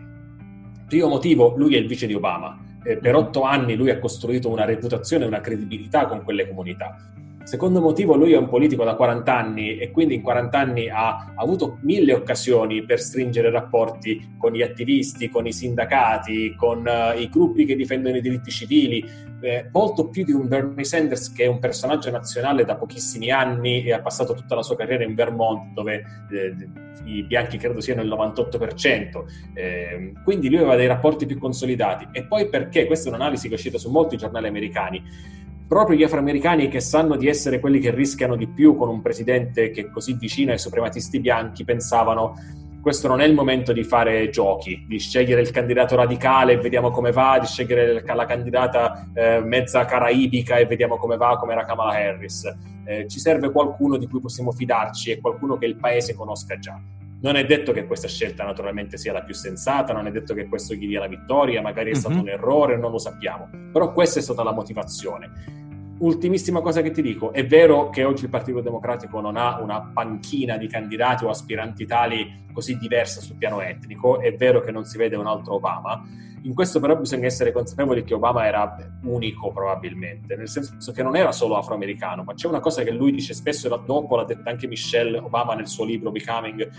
Primo 0.87 1.07
motivo, 1.07 1.53
lui 1.55 1.75
è 1.75 1.79
il 1.79 1.87
vice 1.87 2.07
di 2.07 2.13
Obama. 2.13 2.59
Eh, 2.83 2.97
per 2.97 3.15
otto 3.15 3.43
anni 3.43 3.75
lui 3.75 3.89
ha 3.89 3.99
costruito 3.99 4.49
una 4.49 4.65
reputazione 4.65 5.23
e 5.23 5.27
una 5.27 5.39
credibilità 5.39 6.05
con 6.05 6.21
quelle 6.23 6.45
comunità 6.45 6.97
Secondo 7.43 7.81
motivo, 7.81 8.15
lui 8.15 8.31
è 8.31 8.37
un 8.37 8.47
politico 8.47 8.85
da 8.85 8.95
40 8.95 9.37
anni 9.37 9.77
e 9.77 9.91
quindi 9.91 10.15
in 10.15 10.21
40 10.21 10.57
anni 10.57 10.89
ha 10.89 11.33
avuto 11.35 11.77
mille 11.81 12.13
occasioni 12.13 12.85
per 12.85 12.99
stringere 12.99 13.51
rapporti 13.51 14.35
con 14.37 14.53
gli 14.53 14.61
attivisti, 14.61 15.29
con 15.29 15.45
i 15.45 15.51
sindacati, 15.51 16.55
con 16.55 16.85
uh, 16.85 17.19
i 17.19 17.27
gruppi 17.29 17.65
che 17.65 17.75
difendono 17.75 18.15
i 18.15 18.21
diritti 18.21 18.49
civili, 18.49 19.05
eh, 19.41 19.69
molto 19.73 20.07
più 20.07 20.23
di 20.23 20.31
un 20.31 20.47
Bernie 20.47 20.85
Sanders 20.85 21.33
che 21.33 21.43
è 21.43 21.47
un 21.47 21.59
personaggio 21.59 22.09
nazionale 22.09 22.63
da 22.63 22.77
pochissimi 22.77 23.29
anni 23.29 23.83
e 23.83 23.91
ha 23.91 24.01
passato 24.01 24.33
tutta 24.33 24.55
la 24.55 24.63
sua 24.63 24.77
carriera 24.77 25.03
in 25.03 25.13
Vermont 25.13 25.73
dove 25.73 26.01
eh, 26.31 26.55
i 27.03 27.23
bianchi 27.23 27.57
credo 27.57 27.81
siano 27.81 28.01
il 28.01 28.07
98%. 28.07 29.23
Eh, 29.53 30.13
quindi 30.23 30.47
lui 30.47 30.59
aveva 30.59 30.77
dei 30.77 30.87
rapporti 30.87 31.25
più 31.25 31.37
consolidati. 31.37 32.07
E 32.13 32.23
poi 32.23 32.47
perché, 32.47 32.85
questa 32.85 33.09
è 33.09 33.13
un'analisi 33.13 33.47
che 33.47 33.55
è 33.55 33.57
uscita 33.57 33.77
su 33.77 33.91
molti 33.91 34.15
giornali 34.15 34.47
americani, 34.47 35.03
proprio 35.73 35.97
gli 35.97 36.03
afroamericani 36.03 36.67
che 36.67 36.79
sanno 36.79 37.15
di 37.15 37.27
essere 37.27 37.59
quelli 37.59 37.79
che 37.79 37.89
rischiano 37.89 38.35
di 38.35 38.45
più 38.45 38.75
con 38.75 38.89
un 38.89 39.01
presidente 39.01 39.71
che 39.71 39.81
è 39.81 39.89
così 39.89 40.13
vicino 40.13 40.51
ai 40.51 40.59
suprematisti 40.59 41.19
bianchi 41.19 41.63
pensavano 41.63 42.35
questo 42.79 43.07
non 43.07 43.21
è 43.21 43.25
il 43.25 43.33
momento 43.33 43.73
di 43.73 43.83
fare 43.83 44.29
giochi, 44.29 44.85
di 44.87 44.99
scegliere 44.99 45.41
il 45.41 45.49
candidato 45.49 45.95
radicale 45.95 46.53
e 46.53 46.57
vediamo 46.57 46.91
come 46.91 47.11
va, 47.11 47.39
di 47.39 47.47
scegliere 47.47 48.03
la 48.05 48.25
candidata 48.25 49.09
eh, 49.15 49.39
mezza 49.39 49.85
caraibica 49.85 50.57
e 50.57 50.67
vediamo 50.67 50.97
come 50.97 51.17
va, 51.17 51.37
come 51.37 51.53
era 51.53 51.65
Kamala 51.65 51.93
Harris. 51.93 52.43
Eh, 52.85 53.07
ci 53.07 53.19
serve 53.19 53.51
qualcuno 53.51 53.97
di 53.97 54.05
cui 54.07 54.19
possiamo 54.19 54.51
fidarci 54.51 55.11
e 55.11 55.21
qualcuno 55.21 55.57
che 55.57 55.65
il 55.65 55.77
paese 55.77 56.13
conosca 56.13 56.59
già. 56.59 56.77
Non 57.21 57.37
è 57.37 57.45
detto 57.45 57.71
che 57.71 57.87
questa 57.87 58.09
scelta 58.09 58.43
naturalmente 58.43 58.97
sia 58.97 59.13
la 59.13 59.23
più 59.23 59.33
sensata, 59.33 59.93
non 59.93 60.05
è 60.05 60.11
detto 60.11 60.33
che 60.33 60.47
questo 60.47 60.73
gli 60.73 60.85
dia 60.85 60.99
la 60.99 61.07
vittoria, 61.07 61.61
magari 61.61 61.91
è 61.91 61.95
stato 61.95 62.15
uh-huh. 62.15 62.21
un 62.21 62.29
errore, 62.29 62.77
non 62.77 62.91
lo 62.91 62.99
sappiamo, 62.99 63.47
però 63.71 63.93
questa 63.93 64.19
è 64.19 64.21
stata 64.21 64.43
la 64.43 64.51
motivazione 64.51 65.61
ultimissima 66.03 66.59
cosa 66.59 66.81
che 66.81 66.91
ti 66.91 67.01
dico, 67.01 67.31
è 67.31 67.45
vero 67.45 67.89
che 67.89 68.03
oggi 68.03 68.25
il 68.25 68.29
Partito 68.29 68.59
Democratico 68.59 69.21
non 69.21 69.37
ha 69.37 69.61
una 69.61 69.91
panchina 69.93 70.57
di 70.57 70.67
candidati 70.67 71.23
o 71.23 71.29
aspiranti 71.29 71.85
tali 71.85 72.45
così 72.51 72.77
diversa 72.77 73.21
sul 73.21 73.37
piano 73.37 73.61
etnico, 73.61 74.19
è 74.19 74.35
vero 74.35 74.59
che 74.59 74.71
non 74.71 74.83
si 74.83 74.97
vede 74.97 75.15
un 75.15 75.27
altro 75.27 75.55
Obama, 75.55 76.03
in 76.41 76.53
questo 76.53 76.81
però 76.81 76.97
bisogna 76.97 77.25
essere 77.25 77.53
consapevoli 77.53 78.03
che 78.03 78.13
Obama 78.13 78.45
era 78.45 78.75
unico 79.03 79.51
probabilmente, 79.51 80.35
nel 80.35 80.49
senso 80.49 80.91
che 80.91 81.03
non 81.03 81.15
era 81.15 81.31
solo 81.31 81.55
afroamericano, 81.55 82.23
ma 82.23 82.33
c'è 82.33 82.47
una 82.47 82.59
cosa 82.59 82.83
che 82.83 82.91
lui 82.91 83.13
dice 83.13 83.33
spesso 83.33 83.73
e 83.73 83.79
dopo 83.85 84.17
l'ha 84.17 84.25
detta 84.25 84.49
anche 84.49 84.67
Michelle 84.67 85.17
Obama 85.17 85.55
nel 85.55 85.67
suo 85.67 85.85
libro 85.85 86.11
Becoming, 86.11 86.69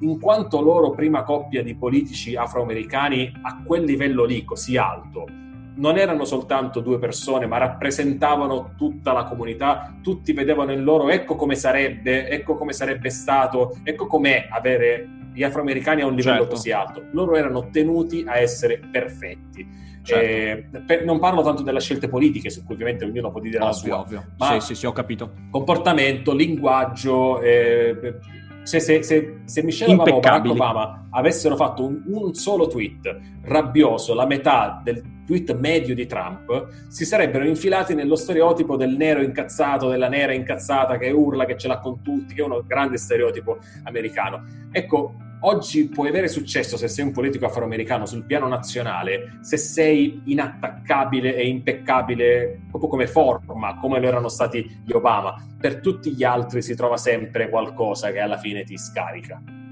in 0.00 0.18
quanto 0.18 0.60
loro 0.60 0.90
prima 0.90 1.22
coppia 1.22 1.62
di 1.62 1.76
politici 1.76 2.34
afroamericani 2.34 3.32
a 3.42 3.62
quel 3.64 3.84
livello 3.84 4.24
lì 4.24 4.44
così 4.44 4.76
alto, 4.76 5.43
non 5.76 5.98
erano 5.98 6.24
soltanto 6.24 6.80
due 6.80 6.98
persone, 6.98 7.46
ma 7.46 7.58
rappresentavano 7.58 8.74
tutta 8.76 9.12
la 9.12 9.24
comunità, 9.24 9.94
tutti 10.02 10.32
vedevano 10.32 10.72
in 10.72 10.82
loro 10.82 11.08
ecco 11.08 11.34
come 11.36 11.54
sarebbe, 11.54 12.28
ecco 12.28 12.54
come 12.54 12.72
sarebbe 12.72 13.10
stato, 13.10 13.76
ecco 13.82 14.06
com'è 14.06 14.48
avere 14.50 15.08
gli 15.34 15.42
afroamericani 15.42 16.02
a 16.02 16.06
un 16.06 16.14
livello 16.14 16.38
certo. 16.38 16.54
così 16.54 16.70
alto. 16.70 17.04
Loro 17.10 17.36
erano 17.36 17.68
tenuti 17.70 18.24
a 18.26 18.38
essere 18.38 18.78
perfetti. 18.78 19.82
Certo. 20.04 20.76
Eh, 20.76 20.80
per, 20.82 21.04
non 21.04 21.18
parlo 21.18 21.42
tanto 21.42 21.62
delle 21.62 21.80
scelte 21.80 22.08
politiche, 22.08 22.50
su 22.50 22.62
cui 22.62 22.74
ovviamente 22.74 23.04
ognuno 23.04 23.30
può 23.30 23.40
dire 23.40 23.56
ovvio, 23.56 23.66
la 23.66 23.72
sua, 23.72 23.98
ovvio. 24.00 24.24
ma 24.36 24.60
sì, 24.60 24.66
sì, 24.66 24.74
sì, 24.74 24.86
ho 24.86 24.92
capito. 24.92 25.32
comportamento, 25.50 26.34
linguaggio, 26.34 27.40
eh, 27.40 28.18
se, 28.64 28.80
se, 28.80 29.02
se, 29.02 29.40
se 29.44 29.62
Michelle 29.62 29.92
Obama 29.92 30.16
o 30.16 30.20
Barack 30.20 30.48
Obama 30.48 31.06
avessero 31.10 31.54
fatto 31.54 31.84
un, 31.84 32.02
un, 32.06 32.34
solo 32.34 32.66
tweet 32.66 33.16
rabbioso, 33.42 34.14
la 34.14 34.26
metà 34.26 34.80
del 34.82 35.02
tweet 35.26 35.56
medio 35.56 35.94
di 35.94 36.06
Trump, 36.06 36.68
si 36.88 37.04
sarebbero 37.04 37.46
infilati 37.46 37.94
nello 37.94 38.16
stereotipo 38.16 38.76
del 38.76 38.96
nero 38.96 39.22
incazzato, 39.22 39.88
della 39.88 40.08
nera 40.08 40.32
incazzata 40.32 40.98
che 40.98 41.10
urla, 41.10 41.44
che 41.44 41.56
ce 41.56 41.68
l'ha 41.68 41.78
con 41.78 42.02
tutti, 42.02 42.34
che 42.34 42.42
è 42.42 42.44
uno 42.44 42.64
grande 42.66 42.96
stereotipo 42.96 43.58
americano. 43.84 44.44
Ecco, 44.72 45.14
oggi 45.40 45.88
puoi 45.88 46.08
avere 46.08 46.28
successo 46.28 46.76
se 46.76 46.88
sei 46.88 47.04
un 47.04 47.12
politico 47.12 47.46
afroamericano 47.46 48.06
sul 48.06 48.24
piano 48.24 48.48
nazionale, 48.48 49.38
se 49.40 49.56
sei 49.56 50.22
inattaccabile 50.26 51.34
e 51.34 51.46
impeccabile 51.46 52.60
proprio 52.70 52.90
come 52.90 53.06
forma, 53.06 53.76
come 53.76 54.00
lo 54.00 54.06
erano 54.06 54.28
stati 54.28 54.82
gli 54.84 54.92
Obama. 54.92 55.34
Per 55.58 55.80
tutti 55.80 56.12
gli 56.12 56.24
altri 56.24 56.62
si 56.62 56.74
trova 56.74 56.96
sempre 56.96 57.48
qualcosa 57.48 58.10
che 58.10 58.20
alla 58.20 58.38
fine 58.38 58.64
ti 58.64 58.76
scarica. 58.76 59.63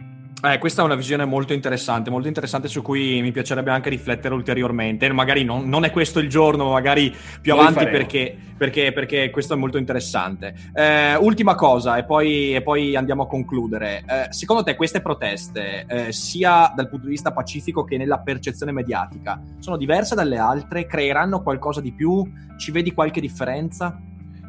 Eh, 0.45 0.59
questa 0.59 0.83
è 0.83 0.85
una 0.85 0.97
visione 0.97 1.25
molto 1.25 1.53
interessante, 1.53 2.11
molto 2.11 2.27
interessante 2.27 2.67
su 2.67 2.83
cui 2.83 3.23
mi 3.23 3.31
piacerebbe 3.31 3.71
anche 3.71 3.91
riflettere 3.91 4.35
ulteriormente. 4.35 5.11
Magari 5.13 5.45
non, 5.45 5.69
non 5.69 5.85
è 5.85 5.93
questo 5.93 6.19
il 6.19 6.29
giorno, 6.29 6.73
magari 6.73 7.15
più 7.41 7.53
avanti 7.53 7.87
perché, 7.87 8.37
perché, 8.57 8.93
perché, 8.93 9.31
questo 9.31 9.55
è 9.55 9.57
molto 9.57 9.79
interessante. 9.79 10.53
Eh, 10.75 11.15
ultima 11.15 11.55
cosa 11.55 11.97
e 11.97 12.05
poi, 12.05 12.57
e 12.57 12.61
poi, 12.61 12.97
andiamo 12.97 13.23
a 13.23 13.27
concludere. 13.29 14.03
Eh, 14.05 14.33
secondo 14.33 14.65
te 14.65 14.75
queste 14.75 15.01
proteste, 15.01 15.87
eh, 15.87 16.13
sia 16.13 16.73
dal 16.75 16.89
punto 16.89 17.05
di 17.05 17.13
vista 17.13 17.31
pacifico 17.31 17.85
che 17.85 17.97
nella 17.97 18.19
percezione 18.19 18.73
mediatica, 18.73 19.41
sono 19.61 19.77
diverse 19.77 20.17
dalle 20.17 20.39
altre? 20.39 20.87
Creeranno 20.87 21.41
qualcosa 21.41 21.81
di 21.81 21.93
più? 21.93 22.21
Ci 22.57 22.73
vedi 22.73 22.93
qualche 22.93 23.21
differenza? 23.21 23.97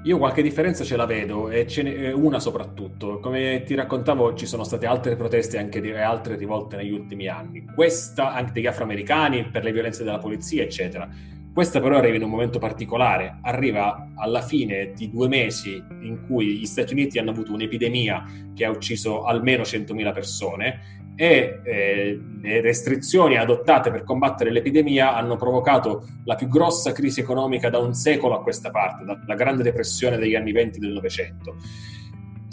Io 0.06 0.18
qualche 0.18 0.42
differenza 0.42 0.84
ce 0.84 0.98
la 0.98 1.06
vedo 1.06 1.50
e 1.50 1.66
ce 1.66 1.82
n'è 1.82 2.12
una 2.12 2.38
soprattutto. 2.40 3.20
Come 3.20 3.64
ti 3.66 3.74
raccontavo, 3.74 4.34
ci 4.34 4.46
sono 4.46 4.66
state 4.66 4.86
altre 4.86 5.16
proteste 5.16 5.66
di, 5.70 5.92
altre 5.92 6.36
rivolte 6.36 6.76
negli 6.76 6.92
ultimi 6.92 7.28
anni. 7.30 7.64
Questa 7.74 8.34
anche 8.34 8.52
degli 8.52 8.68
afroamericani 8.68 9.46
per 9.46 9.64
le 9.64 9.72
violenze 9.72 10.04
della 10.04 10.18
polizia, 10.18 10.62
eccetera. 10.62 11.10
Questa 11.54 11.80
però 11.80 11.98
arriva 11.98 12.18
in 12.18 12.24
un 12.24 12.32
momento 12.32 12.60
particolare, 12.60 13.38
arriva 13.44 14.12
alla 14.16 14.42
fine 14.42 14.92
di 14.94 15.10
due 15.10 15.30
mesi 15.30 15.82
in 16.02 16.26
cui 16.26 16.58
gli 16.58 16.66
Stati 16.66 16.92
Uniti 16.92 17.18
hanno 17.18 17.30
avuto 17.30 17.54
un'epidemia 17.54 18.26
che 18.54 18.66
ha 18.66 18.72
ucciso 18.72 19.24
almeno 19.24 19.62
100.000 19.62 20.12
persone 20.12 21.03
e 21.16 21.62
eh, 21.64 22.20
le 22.42 22.62
restrizioni 22.62 23.38
adottate 23.38 23.92
per 23.92 24.04
combattere 24.04 24.52
l'epidemia 24.52 25.16
hanno 25.16 25.36
provocato 25.36 26.08
la 26.26 26.36
più 26.36 26.48
grossa 26.48 26.92
crisi 26.92 27.20
economica 27.20 27.70
da 27.70 27.80
un 27.80 27.94
secolo 27.94 28.36
a 28.36 28.42
questa 28.42 28.72
parte, 28.72 29.06
dalla 29.06 29.36
grande 29.36 29.64
depressione 29.64 30.18
degli 30.18 30.36
anni 30.36 30.52
20 30.52 30.80
del 30.80 30.92
Novecento. 30.92 31.56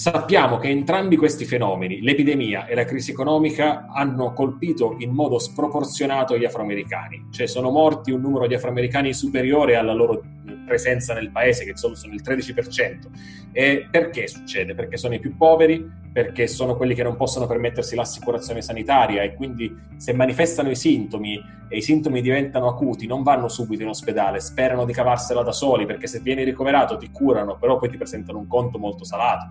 Sappiamo 0.00 0.56
che 0.56 0.68
entrambi 0.68 1.18
questi 1.18 1.44
fenomeni, 1.44 2.00
l'epidemia 2.00 2.64
e 2.64 2.74
la 2.74 2.86
crisi 2.86 3.10
economica, 3.10 3.86
hanno 3.92 4.32
colpito 4.32 4.96
in 4.98 5.10
modo 5.10 5.38
sproporzionato 5.38 6.38
gli 6.38 6.46
afroamericani, 6.46 7.26
cioè 7.30 7.46
sono 7.46 7.68
morti 7.68 8.10
un 8.10 8.22
numero 8.22 8.46
di 8.46 8.54
afroamericani 8.54 9.12
superiore 9.12 9.76
alla 9.76 9.92
loro 9.92 10.22
presenza 10.64 11.12
nel 11.12 11.30
paese, 11.30 11.66
che 11.66 11.76
sono, 11.76 11.94
sono 11.94 12.14
il 12.14 12.22
13%. 12.24 12.98
E 13.52 13.88
perché 13.90 14.26
succede? 14.26 14.74
Perché 14.74 14.96
sono 14.96 15.12
i 15.12 15.20
più 15.20 15.36
poveri, 15.36 15.86
perché 16.12 16.46
sono 16.46 16.76
quelli 16.76 16.94
che 16.94 17.02
non 17.02 17.16
possono 17.16 17.46
permettersi 17.46 17.94
l'assicurazione 17.94 18.62
sanitaria 18.62 19.22
e 19.22 19.34
quindi 19.34 19.74
se 19.96 20.12
manifestano 20.12 20.70
i 20.70 20.76
sintomi 20.76 21.40
e 21.72 21.76
i 21.76 21.82
sintomi 21.82 22.20
diventano 22.20 22.66
acuti 22.66 23.06
non 23.06 23.22
vanno 23.22 23.48
subito 23.48 23.82
in 23.82 23.88
ospedale, 23.88 24.40
sperano 24.40 24.84
di 24.84 24.92
cavarsela 24.92 25.42
da 25.42 25.52
soli 25.52 25.86
perché 25.86 26.08
se 26.08 26.18
vieni 26.18 26.42
ricoverato 26.42 26.96
ti 26.96 27.10
curano, 27.12 27.56
però 27.56 27.78
poi 27.78 27.88
ti 27.90 27.96
presentano 27.96 28.38
un 28.38 28.48
conto 28.48 28.76
molto 28.78 29.04
salato. 29.04 29.50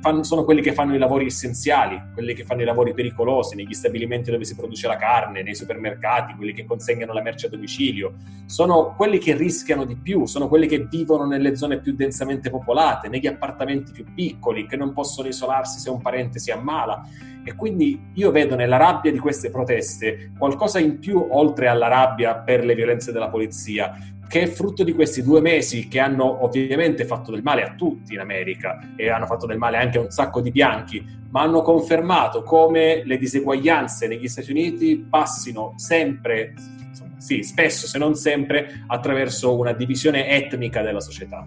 Fanno, 0.00 0.22
sono 0.22 0.44
quelli 0.44 0.60
che 0.60 0.72
fanno 0.72 0.94
i 0.94 0.98
lavori 0.98 1.26
essenziali, 1.26 2.00
quelli 2.12 2.34
che 2.34 2.44
fanno 2.44 2.62
i 2.62 2.64
lavori 2.64 2.92
pericolosi 2.92 3.56
negli 3.56 3.72
stabilimenti 3.72 4.30
dove 4.30 4.44
si 4.44 4.54
produce 4.54 4.86
la 4.86 4.96
carne, 4.96 5.42
nei 5.42 5.56
supermercati, 5.56 6.34
quelli 6.34 6.52
che 6.52 6.64
consegnano 6.64 7.12
la 7.12 7.22
merce 7.22 7.46
a 7.46 7.48
domicilio, 7.48 8.12
sono 8.44 8.94
quelli 8.94 9.18
che 9.18 9.34
rischiano 9.34 9.84
di 9.84 9.96
più, 9.96 10.26
sono 10.26 10.46
quelli 10.46 10.68
che 10.68 10.86
vivono 10.88 11.26
nelle 11.26 11.56
zone 11.56 11.80
più 11.80 11.96
densamente 11.96 12.50
popolate, 12.50 13.08
negli 13.08 13.26
appartamenti 13.26 13.90
più 13.90 14.04
piccoli, 14.14 14.66
che 14.66 14.76
non 14.76 14.92
possono 14.92 15.26
isolarsi 15.26 15.80
se 15.80 15.90
un 15.90 15.95
parente 16.00 16.38
si 16.38 16.50
ammala. 16.50 17.08
E 17.44 17.54
quindi 17.54 18.10
io 18.14 18.32
vedo 18.32 18.56
nella 18.56 18.76
rabbia 18.76 19.12
di 19.12 19.18
queste 19.18 19.50
proteste 19.50 20.32
qualcosa 20.36 20.80
in 20.80 20.98
più 20.98 21.24
oltre 21.30 21.68
alla 21.68 21.86
rabbia 21.86 22.34
per 22.34 22.64
le 22.64 22.74
violenze 22.74 23.12
della 23.12 23.28
polizia, 23.28 23.94
che 24.28 24.42
è 24.42 24.46
frutto 24.46 24.82
di 24.82 24.92
questi 24.92 25.22
due 25.22 25.40
mesi 25.40 25.86
che 25.86 26.00
hanno 26.00 26.44
ovviamente 26.44 27.04
fatto 27.04 27.30
del 27.30 27.42
male 27.42 27.62
a 27.62 27.74
tutti 27.74 28.14
in 28.14 28.20
America 28.20 28.94
e 28.96 29.08
hanno 29.08 29.26
fatto 29.26 29.46
del 29.46 29.58
male 29.58 29.76
anche 29.76 29.98
a 29.98 30.00
un 30.00 30.10
sacco 30.10 30.40
di 30.40 30.50
bianchi, 30.50 31.04
ma 31.30 31.42
hanno 31.42 31.62
confermato 31.62 32.42
come 32.42 33.02
le 33.04 33.18
diseguaglianze 33.18 34.08
negli 34.08 34.26
Stati 34.26 34.50
Uniti 34.50 35.06
passino 35.08 35.74
sempre, 35.76 36.54
insomma, 36.88 37.12
sì, 37.18 37.42
spesso 37.42 37.86
se 37.86 37.98
non 37.98 38.16
sempre, 38.16 38.82
attraverso 38.88 39.56
una 39.56 39.72
divisione 39.72 40.28
etnica 40.28 40.82
della 40.82 41.00
società. 41.00 41.46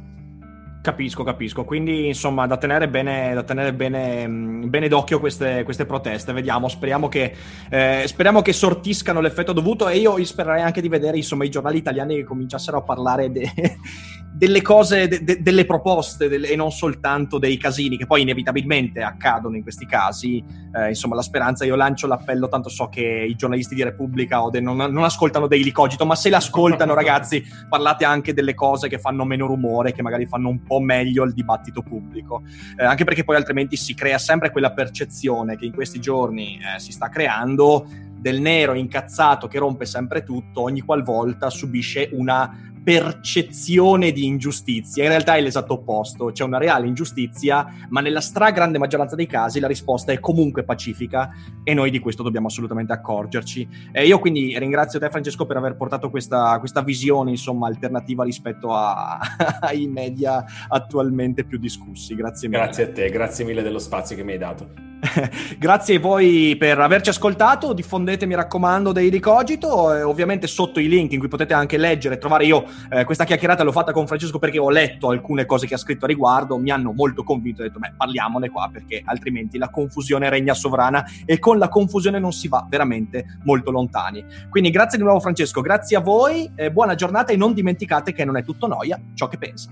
Capisco, 0.82 1.24
capisco. 1.24 1.66
Quindi, 1.66 2.08
insomma, 2.08 2.48
da 2.48 2.56
tenere 2.56 2.88
bene, 2.88 3.34
da 3.34 3.44
tenere 3.44 3.74
bene, 3.74 4.26
mm, 4.26 4.70
bene 4.70 4.88
d'occhio 4.88 5.20
queste, 5.20 5.64
queste, 5.64 5.86
proteste. 5.86 6.32
Vediamo, 6.32 6.70
speriamo 6.70 7.10
che, 7.10 7.36
eh, 7.70 8.04
speriamo 8.06 8.42
che, 8.42 8.54
sortiscano 8.54 9.20
l'effetto 9.20 9.52
dovuto. 9.52 9.90
E 9.90 9.98
io 9.98 10.24
spererei 10.24 10.62
anche 10.62 10.82
di 10.82 10.88
vedere, 10.88 11.18
insomma, 11.18 11.44
i 11.44 11.50
giornali 11.50 11.78
italiani 11.78 12.16
che 12.16 12.24
cominciassero 12.24 12.78
a 12.78 12.82
parlare 12.82 13.30
de, 13.30 13.52
delle 14.32 14.62
cose, 14.62 15.08
de, 15.08 15.24
de, 15.24 15.42
delle 15.42 15.66
proposte 15.66 16.30
delle, 16.30 16.50
e 16.50 16.56
non 16.56 16.72
soltanto 16.72 17.38
dei 17.40 17.58
casini, 17.58 17.98
che 17.98 18.06
poi 18.06 18.22
inevitabilmente 18.22 19.02
accadono 19.02 19.56
in 19.56 19.64
questi 19.64 19.86
casi. 19.86 20.44
Eh, 20.74 20.90
insomma, 20.90 21.16
la 21.16 21.22
speranza, 21.22 21.66
io 21.66 21.76
lancio 21.76 22.08
l'appello, 22.08 22.48
tanto 22.48 22.70
so 22.70 22.88
che 22.90 23.02
i 23.02 23.36
giornalisti 23.36 23.76
di 23.76 23.84
Repubblica 23.84 24.42
o 24.42 24.52
non, 24.60 24.78
non, 24.78 25.04
ascoltano 25.04 25.48
Daily 25.48 25.72
Cogito, 25.72 26.06
ma 26.06 26.16
se 26.16 26.30
l'ascoltano, 26.30 26.94
ragazzi, 26.96 27.44
parlate 27.68 28.06
anche 28.06 28.34
delle 28.34 28.54
cose 28.54 28.88
che 28.88 29.00
fanno 29.00 29.26
meno 29.26 29.46
rumore, 29.46 29.92
che 29.92 30.02
magari 30.02 30.26
fanno 30.26 30.50
un 30.50 30.64
po' 30.64 30.80
meglio 30.80 31.24
il 31.24 31.34
dibattito 31.34 31.82
pubblico, 31.82 32.44
eh, 32.78 32.86
anche 32.86 33.04
perché 33.04 33.24
poi 33.24 33.36
altrimenti 33.36 33.76
si 33.76 33.94
crea 33.94 34.18
sempre 34.18 34.52
quella 34.52 34.72
percezione 34.72 35.58
che 35.58 35.66
in 35.66 35.74
questi 35.74 36.00
giorni 36.00 36.58
eh, 36.58 36.80
si 36.80 36.92
sta 36.92 37.10
creando 37.10 37.88
del 38.20 38.42
nero 38.42 38.74
incazzato 38.74 39.48
che 39.48 39.60
rompe 39.60 39.86
sempre 39.86 40.24
tutto 40.24 40.62
ogni 40.62 40.82
qualvolta 40.82 41.50
subisce 41.50 42.10
una 42.12 42.69
percezione 42.84 44.12
di 44.12 44.26
ingiustizia. 44.26 45.04
In 45.04 45.10
realtà 45.10 45.36
è 45.36 45.42
l'esatto 45.42 45.74
opposto, 45.74 46.32
c'è 46.32 46.44
una 46.44 46.58
reale 46.58 46.88
ingiustizia, 46.88 47.66
ma 47.90 48.02
nella 48.02 48.22
stragrande 48.22 48.78
maggioranza 48.78 49.16
dei 49.16 49.28
casi 49.28 49.60
la 49.60 49.68
risposta 49.68 50.12
è 50.12 50.20
comunque 50.20 50.64
pacifica 50.64 51.30
e 51.64 51.74
noi 51.74 51.92
di 51.92 52.00
questo 52.00 52.24
dobbiamo 52.24 52.48
assolutamente 52.48 52.94
accorgerci. 52.94 53.68
Eh, 53.92 54.06
io 54.06 54.20
quindi 54.20 54.58
ringrazio 54.58 55.00
te 55.00 55.10
Francesco 55.10 55.46
per 55.46 55.58
aver 55.58 55.76
portato 55.76 56.10
questa, 56.10 56.58
questa 56.60 56.82
visione 56.82 57.32
insomma 57.32 57.68
alternativa 57.68 58.24
rispetto 58.24 58.74
a, 58.74 59.20
ai 59.62 59.88
media 59.88 60.44
attualmente 60.68 61.44
più 61.44 61.58
discussi. 61.58 62.16
Grazie 62.16 62.48
mille. 62.48 62.64
Grazie 62.64 62.84
a 62.84 62.92
te, 62.92 63.10
grazie 63.10 63.46
mille 63.46 63.62
dello 63.62 63.80
spazio 63.80 64.16
che 64.16 64.24
mi 64.24 64.34
hai 64.34 64.38
dato. 64.38 64.90
Grazie 65.58 65.96
a 65.96 66.00
voi 66.00 66.56
per 66.58 66.80
averci 66.80 67.10
ascoltato, 67.10 67.74
diffondete 67.74 68.26
mi 68.26 68.36
raccomando 68.36 68.92
dei 68.92 69.10
ricogito, 69.10 69.94
eh, 69.94 70.04
ovviamente 70.04 70.46
sotto 70.46 70.80
i 70.80 70.90
link 70.90 71.14
in 71.14 71.20
cui 71.20 71.30
potete 71.30 71.54
anche 71.54 71.78
leggere 71.78 72.16
e 72.16 72.18
trovare 72.18 72.46
io 72.46 72.66
eh, 72.90 73.06
questa 73.06 73.24
chiacchierata 73.24 73.64
l'ho 73.64 73.72
fatta 73.72 73.94
con 73.94 74.08
Francesco 74.08 74.40
perché 74.40 74.60
ho 74.60 74.70
letto 74.70 75.10
alcune 75.10 75.46
cose 75.46 75.68
che 75.68 75.76
ha 75.76 75.78
scritto 75.78 76.06
a 76.06 76.08
riguardo, 76.08 76.58
mi 76.58 76.70
hanno 76.70 76.92
molto 76.92 77.24
convinto, 77.24 77.62
ho 77.62 77.66
detto 77.66 77.80
beh 77.80 77.94
parliamone 77.96 78.50
qua 78.50 78.70
perché 78.72 79.02
altrimenti 79.06 79.58
la 79.58 79.70
confusione 79.70 80.30
regna 80.30 80.54
sovrana 80.54 81.06
e 81.26 81.40
con 81.40 81.58
la 81.58 81.70
confusione 81.70 82.20
non 82.20 82.34
si 82.34 82.48
va 82.50 82.66
veramente 82.68 83.38
molto 83.44 83.72
lontani. 83.72 84.24
Quindi 84.50 84.70
grazie 84.70 84.98
di 84.98 85.04
nuovo 85.04 85.22
Francesco, 85.22 85.62
grazie 85.62 85.96
a 85.96 86.02
voi, 86.02 86.52
eh, 86.56 86.72
buona 86.72 86.96
giornata 86.96 87.32
e 87.32 87.38
non 87.38 87.54
dimenticate 87.54 88.12
che 88.12 88.26
non 88.26 88.36
è 88.36 88.44
tutto 88.44 88.68
noia 88.68 89.00
ciò 89.14 89.28
che 89.28 89.38
pensa. 89.38 89.72